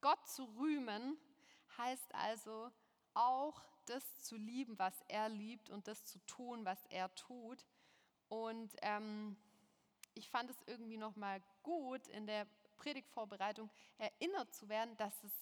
Gott 0.00 0.26
zu 0.26 0.44
rühmen 0.58 1.18
heißt 1.78 2.14
also 2.14 2.70
auch 3.14 3.62
das 3.86 4.20
zu 4.20 4.36
lieben, 4.36 4.78
was 4.78 4.94
er 5.08 5.28
liebt 5.28 5.70
und 5.70 5.86
das 5.88 6.04
zu 6.04 6.18
tun, 6.26 6.64
was 6.64 6.84
er 6.86 7.14
tut. 7.14 7.64
Und 8.28 8.74
ähm, 8.82 9.36
ich 10.14 10.28
fand 10.28 10.50
es 10.50 10.56
irgendwie 10.66 10.96
noch 10.96 11.16
mal 11.16 11.42
gut 11.62 12.06
in 12.08 12.26
der 12.26 12.46
Predigtvorbereitung 12.76 13.70
erinnert 13.98 14.54
zu 14.54 14.68
werden, 14.68 14.96
dass 14.96 15.22
es 15.24 15.32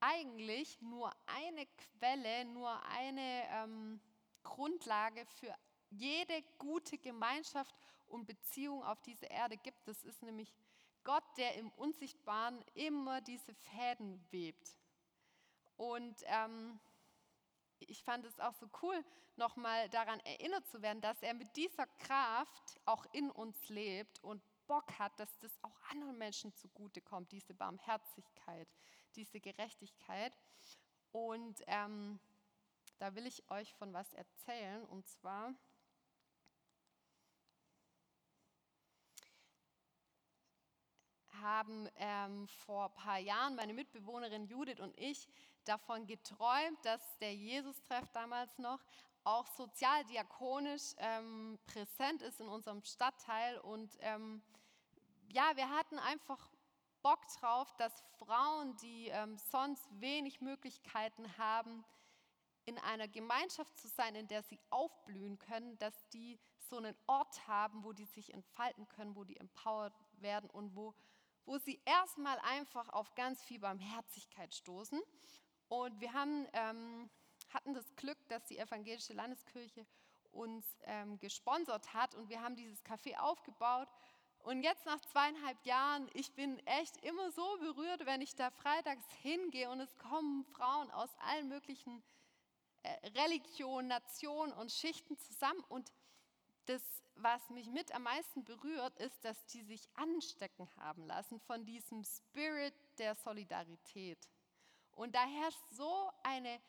eigentlich 0.00 0.80
nur 0.80 1.14
eine 1.26 1.66
Quelle, 1.66 2.44
nur 2.44 2.82
eine 2.86 3.44
ähm, 3.50 4.00
Grundlage 4.42 5.24
für 5.26 5.54
jede 5.90 6.42
gute 6.58 6.98
Gemeinschaft 6.98 7.74
und 8.06 8.26
Beziehung 8.26 8.82
auf 8.84 9.00
dieser 9.02 9.30
Erde 9.30 9.56
gibt. 9.56 9.86
Das 9.88 10.04
ist 10.04 10.22
nämlich 10.22 10.54
Gott, 11.04 11.24
der 11.36 11.54
im 11.54 11.70
Unsichtbaren 11.70 12.62
immer 12.74 13.20
diese 13.20 13.54
Fäden 13.54 14.24
webt. 14.30 14.76
Und 15.76 16.16
ähm, 16.26 16.78
ich 17.80 18.02
fand 18.02 18.24
es 18.24 18.40
auch 18.40 18.54
so 18.54 18.68
cool, 18.82 19.04
nochmal 19.36 19.88
daran 19.90 20.20
erinnert 20.20 20.66
zu 20.68 20.80
werden, 20.82 21.00
dass 21.00 21.20
er 21.22 21.34
mit 21.34 21.54
dieser 21.56 21.86
Kraft 21.86 22.80
auch 22.86 23.06
in 23.12 23.30
uns 23.30 23.68
lebt 23.68 24.22
und 24.22 24.42
Bock 24.66 24.98
hat, 24.98 25.18
dass 25.20 25.38
das 25.38 25.52
auch 25.62 25.78
anderen 25.90 26.18
Menschen 26.18 26.52
zugutekommt, 26.54 27.30
diese 27.30 27.54
Barmherzigkeit, 27.54 28.68
diese 29.14 29.40
Gerechtigkeit. 29.40 30.32
Und 31.12 31.62
ähm, 31.66 32.18
da 32.98 33.14
will 33.14 33.26
ich 33.26 33.48
euch 33.50 33.72
von 33.74 33.92
was 33.92 34.12
erzählen. 34.14 34.84
Und 34.86 35.06
zwar 35.06 35.54
haben 41.40 41.88
ähm, 41.96 42.48
vor 42.48 42.86
ein 42.86 42.94
paar 42.94 43.18
Jahren 43.18 43.54
meine 43.56 43.74
Mitbewohnerin 43.74 44.46
Judith 44.46 44.80
und 44.80 44.98
ich 44.98 45.28
davon 45.64 46.06
geträumt, 46.06 46.78
dass 46.84 47.00
der 47.18 47.34
Jesus-Treff 47.34 48.10
damals 48.12 48.56
noch 48.58 48.80
auch 49.24 49.46
sozialdiakonisch 49.48 50.94
ähm, 50.98 51.58
präsent 51.66 52.22
ist 52.22 52.40
in 52.40 52.48
unserem 52.48 52.82
Stadtteil. 52.84 53.58
Und 53.58 53.96
ähm, 54.00 54.40
ja, 55.32 55.50
wir 55.56 55.68
hatten 55.70 55.98
einfach 55.98 56.48
Bock 57.02 57.26
drauf, 57.40 57.72
dass 57.76 58.04
Frauen, 58.18 58.76
die 58.76 59.08
ähm, 59.08 59.36
sonst 59.36 59.88
wenig 60.00 60.40
Möglichkeiten 60.40 61.36
haben, 61.38 61.84
in 62.66 62.78
einer 62.78 63.06
Gemeinschaft 63.06 63.76
zu 63.76 63.88
sein, 63.88 64.14
in 64.16 64.26
der 64.26 64.42
sie 64.42 64.58
aufblühen 64.70 65.38
können, 65.38 65.78
dass 65.78 65.94
die 66.08 66.38
so 66.68 66.78
einen 66.78 66.96
Ort 67.06 67.46
haben, 67.46 67.84
wo 67.84 67.92
die 67.92 68.06
sich 68.06 68.34
entfalten 68.34 68.88
können, 68.88 69.14
wo 69.14 69.24
die 69.24 69.36
empowered 69.36 69.94
werden 70.18 70.50
und 70.50 70.74
wo, 70.74 70.94
wo 71.46 71.58
sie 71.58 71.80
erstmal 71.84 72.38
einfach 72.40 72.88
auf 72.90 73.14
ganz 73.14 73.42
viel 73.42 73.58
Barmherzigkeit 73.58 74.54
stoßen. 74.54 75.00
Und 75.68 76.00
wir 76.00 76.12
haben, 76.12 76.46
ähm, 76.52 77.10
hatten 77.50 77.74
das 77.74 77.94
Glück, 77.96 78.18
dass 78.28 78.44
die 78.44 78.58
evangelische 78.58 79.14
Landeskirche 79.14 79.86
uns 80.32 80.66
ähm, 80.84 81.18
gesponsert 81.18 81.94
hat 81.94 82.14
und 82.14 82.28
wir 82.28 82.42
haben 82.42 82.56
dieses 82.56 82.84
Café 82.84 83.16
aufgebaut 83.16 83.88
und 84.46 84.62
jetzt 84.62 84.86
nach 84.86 85.00
zweieinhalb 85.00 85.60
Jahren, 85.66 86.08
ich 86.14 86.32
bin 86.34 86.64
echt 86.66 86.96
immer 86.98 87.32
so 87.32 87.58
berührt, 87.58 88.06
wenn 88.06 88.20
ich 88.20 88.36
da 88.36 88.50
freitags 88.52 89.04
hingehe 89.20 89.68
und 89.68 89.80
es 89.80 89.98
kommen 89.98 90.44
Frauen 90.44 90.88
aus 90.92 91.10
allen 91.18 91.48
möglichen 91.48 92.00
äh, 92.84 93.08
Religionen, 93.08 93.88
Nationen 93.88 94.52
und 94.52 94.70
Schichten 94.70 95.18
zusammen. 95.18 95.64
Und 95.68 95.92
das, 96.68 96.82
was 97.16 97.48
mich 97.50 97.68
mit 97.68 97.94
am 97.94 98.02
meisten 98.02 98.44
berührt, 98.44 98.96
ist, 98.98 99.24
dass 99.24 99.46
die 99.46 99.62
sich 99.62 99.88
anstecken 99.94 100.68
haben 100.76 101.06
lassen 101.06 101.40
von 101.40 101.64
diesem 101.64 102.04
Spirit 102.04 102.74
der 102.98 103.14
Solidarität. 103.14 104.28
Und 104.92 105.14
da 105.14 105.24
herrscht 105.24 105.62
so 105.70 106.10
eine 106.22 106.60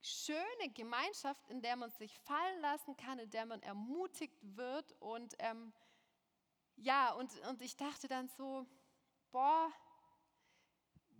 schöne 0.00 0.70
Gemeinschaft, 0.74 1.48
in 1.48 1.62
der 1.62 1.76
man 1.76 1.90
sich 1.92 2.18
fallen 2.20 2.60
lassen 2.60 2.96
kann, 2.96 3.18
in 3.18 3.30
der 3.30 3.46
man 3.46 3.62
ermutigt 3.62 4.36
wird 4.42 4.92
und 5.00 5.34
ähm, 5.38 5.72
ja, 6.76 7.12
und, 7.12 7.38
und 7.48 7.62
ich 7.62 7.76
dachte 7.76 8.08
dann 8.08 8.28
so, 8.36 8.66
boah, 9.30 9.70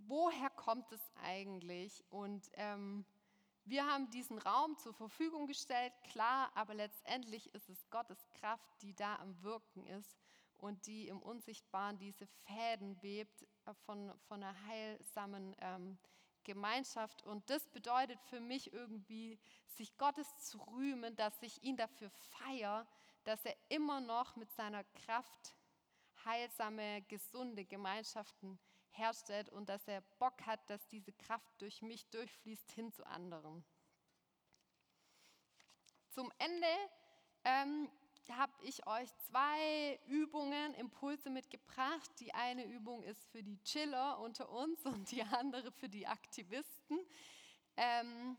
woher 0.09 0.50
kommt 0.50 0.90
es 0.92 1.00
eigentlich? 1.22 2.05
Und 2.11 2.50
ähm, 2.55 3.05
wir 3.64 3.87
haben 3.87 4.11
diesen 4.11 4.38
Raum 4.38 4.77
zur 4.79 4.92
Verfügung 4.94 5.46
gestellt, 5.46 5.92
klar, 6.11 6.51
aber 6.55 6.75
letztendlich 6.75 7.55
ist 7.55 7.68
es 7.68 7.88
Gottes 7.90 8.18
Kraft, 8.40 8.70
die 8.83 8.94
da 8.94 9.16
am 9.16 9.40
Wirken 9.42 9.87
ist 9.87 10.18
und 10.59 10.87
die 10.87 11.09
im 11.09 11.20
Unsichtbaren 11.22 11.98
diese 11.98 12.27
Fäden 12.27 13.01
webt 13.03 13.46
von, 13.85 14.12
von 14.29 14.42
einer 14.42 14.66
heilsamen 14.66 15.55
ähm, 15.61 15.98
Gemeinschaft. 16.44 17.22
Und 17.25 17.48
das 17.51 17.68
bedeutet 17.68 18.20
für 18.22 18.40
mich 18.40 18.72
irgendwie, 18.72 19.38
sich 19.66 19.96
Gottes 19.96 20.29
zu 20.38 20.59
rühmen, 20.59 21.14
dass 21.16 21.40
ich 21.42 21.62
ihn 21.62 21.77
dafür 21.77 22.11
feiere, 22.11 22.87
dass 23.25 23.44
er 23.44 23.57
immer 23.68 24.01
noch 24.01 24.37
mit 24.37 24.51
seiner 24.53 24.85
Kraft 24.85 25.57
heilsame, 26.25 27.03
gesunde 27.03 27.64
Gemeinschaften 27.64 28.59
herstellt 28.92 29.48
und 29.48 29.68
dass 29.68 29.87
er 29.88 30.00
Bock 30.18 30.46
hat, 30.46 30.61
dass 30.68 30.87
diese 30.88 31.12
Kraft 31.12 31.52
durch 31.61 31.83
mich 31.83 32.09
durchfließt 32.11 32.70
hin 32.72 32.92
zu 32.92 33.07
anderen. 33.07 33.64
Zum 36.11 36.31
Ende 36.38 36.66
ähm, 37.44 37.90
habe 38.31 38.52
ich 38.62 38.87
euch 38.87 39.09
zwei 39.28 39.98
Übungen, 40.07 40.74
Impulse 40.74 41.31
mitgebracht. 41.31 42.11
Die 42.20 42.35
eine 42.35 42.64
Übung 42.64 43.02
ist 43.02 43.24
für 43.31 43.42
die 43.42 43.62
Chiller 43.64 44.18
unter 44.18 44.50
uns 44.50 44.85
und 44.87 45.11
die 45.11 45.22
andere 45.22 45.72
für 45.72 45.88
die 45.88 46.07
Aktivisten. 46.07 46.98
Ähm, 47.76 48.37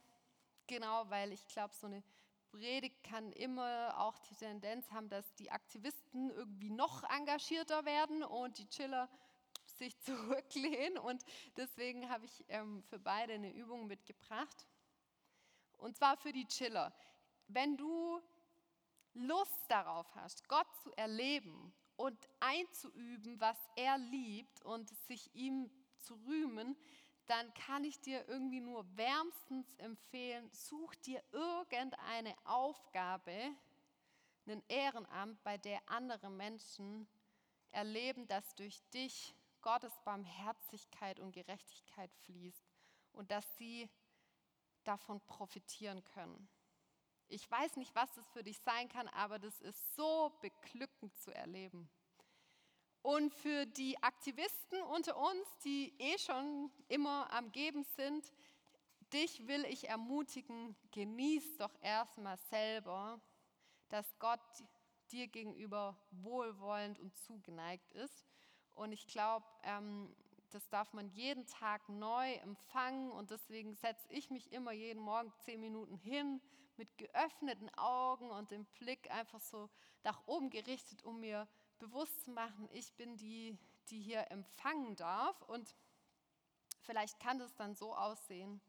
genau, 0.67 1.09
weil 1.09 1.31
ich 1.31 1.45
glaube, 1.47 1.73
so 1.73 1.87
eine 1.87 2.03
Predigt 2.51 3.03
kann 3.03 3.31
immer 3.31 3.95
auch 3.97 4.19
die 4.19 4.35
Tendenz 4.35 4.91
haben, 4.91 5.09
dass 5.09 5.33
die 5.35 5.49
Aktivisten 5.49 6.29
irgendwie 6.29 6.69
noch 6.69 7.03
engagierter 7.09 7.83
werden 7.85 8.23
und 8.23 8.59
die 8.59 8.69
Chiller 8.69 9.09
sich 9.77 9.99
zurücklehnen 10.01 10.97
und 10.97 11.23
deswegen 11.57 12.09
habe 12.09 12.25
ich 12.25 12.45
ähm, 12.49 12.83
für 12.83 12.99
beide 12.99 13.33
eine 13.33 13.53
Übung 13.53 13.87
mitgebracht. 13.87 14.67
Und 15.77 15.97
zwar 15.97 16.17
für 16.17 16.31
die 16.31 16.47
Chiller. 16.47 16.93
Wenn 17.47 17.75
du 17.77 18.21
Lust 19.13 19.69
darauf 19.69 20.07
hast, 20.15 20.47
Gott 20.47 20.67
zu 20.81 20.91
erleben 20.93 21.73
und 21.97 22.17
einzuüben, 22.39 23.39
was 23.39 23.57
er 23.75 23.97
liebt 23.97 24.61
und 24.63 24.89
sich 25.07 25.33
ihm 25.35 25.69
zu 25.97 26.15
rühmen, 26.25 26.75
dann 27.27 27.53
kann 27.53 27.83
ich 27.83 27.99
dir 28.01 28.27
irgendwie 28.27 28.59
nur 28.59 28.85
wärmstens 28.97 29.73
empfehlen, 29.75 30.49
such 30.51 30.95
dir 30.95 31.23
irgendeine 31.31 32.35
Aufgabe, 32.43 33.55
ein 34.45 34.63
Ehrenamt, 34.67 35.41
bei 35.43 35.57
der 35.57 35.81
andere 35.89 36.29
Menschen 36.29 37.07
erleben, 37.71 38.27
dass 38.27 38.55
durch 38.55 38.81
dich 38.89 39.33
Gottes 39.63 39.99
Barmherzigkeit 40.05 41.19
und 41.19 41.31
Gerechtigkeit 41.31 42.13
fließt 42.25 42.63
und 43.13 43.31
dass 43.31 43.45
sie 43.57 43.89
davon 44.83 45.19
profitieren 45.21 46.03
können. 46.03 46.47
Ich 47.29 47.49
weiß 47.49 47.77
nicht, 47.77 47.95
was 47.95 48.13
das 48.13 48.29
für 48.29 48.43
dich 48.43 48.59
sein 48.59 48.89
kann, 48.89 49.07
aber 49.07 49.39
das 49.39 49.59
ist 49.61 49.95
so 49.95 50.37
beglückend 50.41 51.15
zu 51.17 51.31
erleben. 51.31 51.89
Und 53.01 53.33
für 53.33 53.65
die 53.65 54.01
Aktivisten 54.03 54.81
unter 54.83 55.17
uns, 55.17 55.57
die 55.63 55.93
eh 55.97 56.17
schon 56.19 56.71
immer 56.87 57.31
am 57.33 57.51
Geben 57.51 57.83
sind, 57.83 58.31
dich 59.11 59.47
will 59.47 59.65
ich 59.65 59.89
ermutigen, 59.89 60.75
genieß 60.91 61.57
doch 61.57 61.73
erstmal 61.81 62.37
selber, 62.49 63.19
dass 63.89 64.17
Gott 64.19 64.41
dir 65.11 65.27
gegenüber 65.27 65.97
wohlwollend 66.11 66.99
und 66.99 67.15
zugeneigt 67.15 67.91
ist. 67.91 68.32
Und 68.75 68.91
ich 68.91 69.07
glaube, 69.07 69.45
ähm, 69.63 70.15
das 70.51 70.67
darf 70.69 70.93
man 70.93 71.09
jeden 71.09 71.45
Tag 71.47 71.87
neu 71.89 72.33
empfangen 72.35 73.11
und 73.11 73.31
deswegen 73.31 73.75
setze 73.75 74.07
ich 74.09 74.29
mich 74.29 74.51
immer 74.51 74.71
jeden 74.71 75.01
Morgen 75.01 75.33
zehn 75.45 75.59
Minuten 75.59 75.97
hin 75.97 76.41
mit 76.77 76.97
geöffneten 76.97 77.69
Augen 77.75 78.29
und 78.29 78.51
dem 78.51 78.65
Blick 78.79 79.09
einfach 79.11 79.39
so 79.41 79.69
nach 80.03 80.21
oben 80.27 80.49
gerichtet, 80.49 81.03
um 81.03 81.19
mir 81.19 81.47
bewusst 81.79 82.23
zu 82.23 82.31
machen, 82.31 82.69
ich 82.71 82.93
bin 82.93 83.17
die, 83.17 83.57
die 83.89 84.01
hier 84.01 84.29
empfangen 84.31 84.95
darf. 84.95 85.41
Und 85.43 85.75
vielleicht 86.81 87.19
kann 87.19 87.39
das 87.39 87.53
dann 87.55 87.75
so 87.75 87.95
aussehen. 87.95 88.61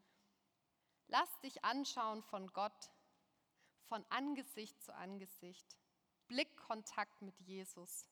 Lass 1.07 1.39
dich 1.41 1.63
anschauen 1.63 2.21
von 2.23 2.51
Gott, 2.53 2.91
von 3.87 4.03
Angesicht 4.09 4.81
zu 4.81 4.93
Angesicht. 4.93 5.77
Blickkontakt 6.27 7.21
mit 7.21 7.39
Jesus. 7.39 8.07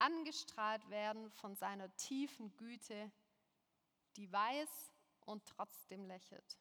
Angestrahlt 0.00 0.88
werden 0.88 1.30
von 1.30 1.54
seiner 1.56 1.94
tiefen 1.96 2.56
Güte, 2.56 3.12
die 4.16 4.32
weiß 4.32 4.94
und 5.26 5.44
trotzdem 5.46 6.06
lächelt. 6.06 6.58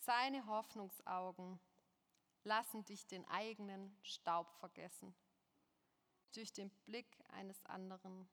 Seine 0.00 0.46
Hoffnungsaugen 0.46 1.58
lassen 2.44 2.84
dich 2.84 3.06
den 3.06 3.26
eigenen 3.26 3.96
Staub 4.02 4.52
vergessen 4.54 5.14
durch 6.32 6.52
den 6.52 6.70
Blick 6.84 7.18
eines 7.28 7.64
anderen. 7.64 8.28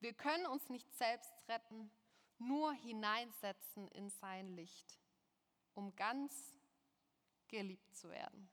Wir 0.00 0.14
können 0.14 0.46
uns 0.46 0.68
nicht 0.68 0.92
selbst 0.94 1.32
retten, 1.48 1.90
nur 2.38 2.72
hineinsetzen 2.72 3.88
in 3.88 4.10
sein 4.10 4.48
Licht, 4.54 4.98
um 5.74 5.94
ganz 5.96 6.58
geliebt 7.48 7.94
zu 7.94 8.10
werden. 8.10 8.50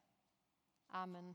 Amen. 0.88 1.28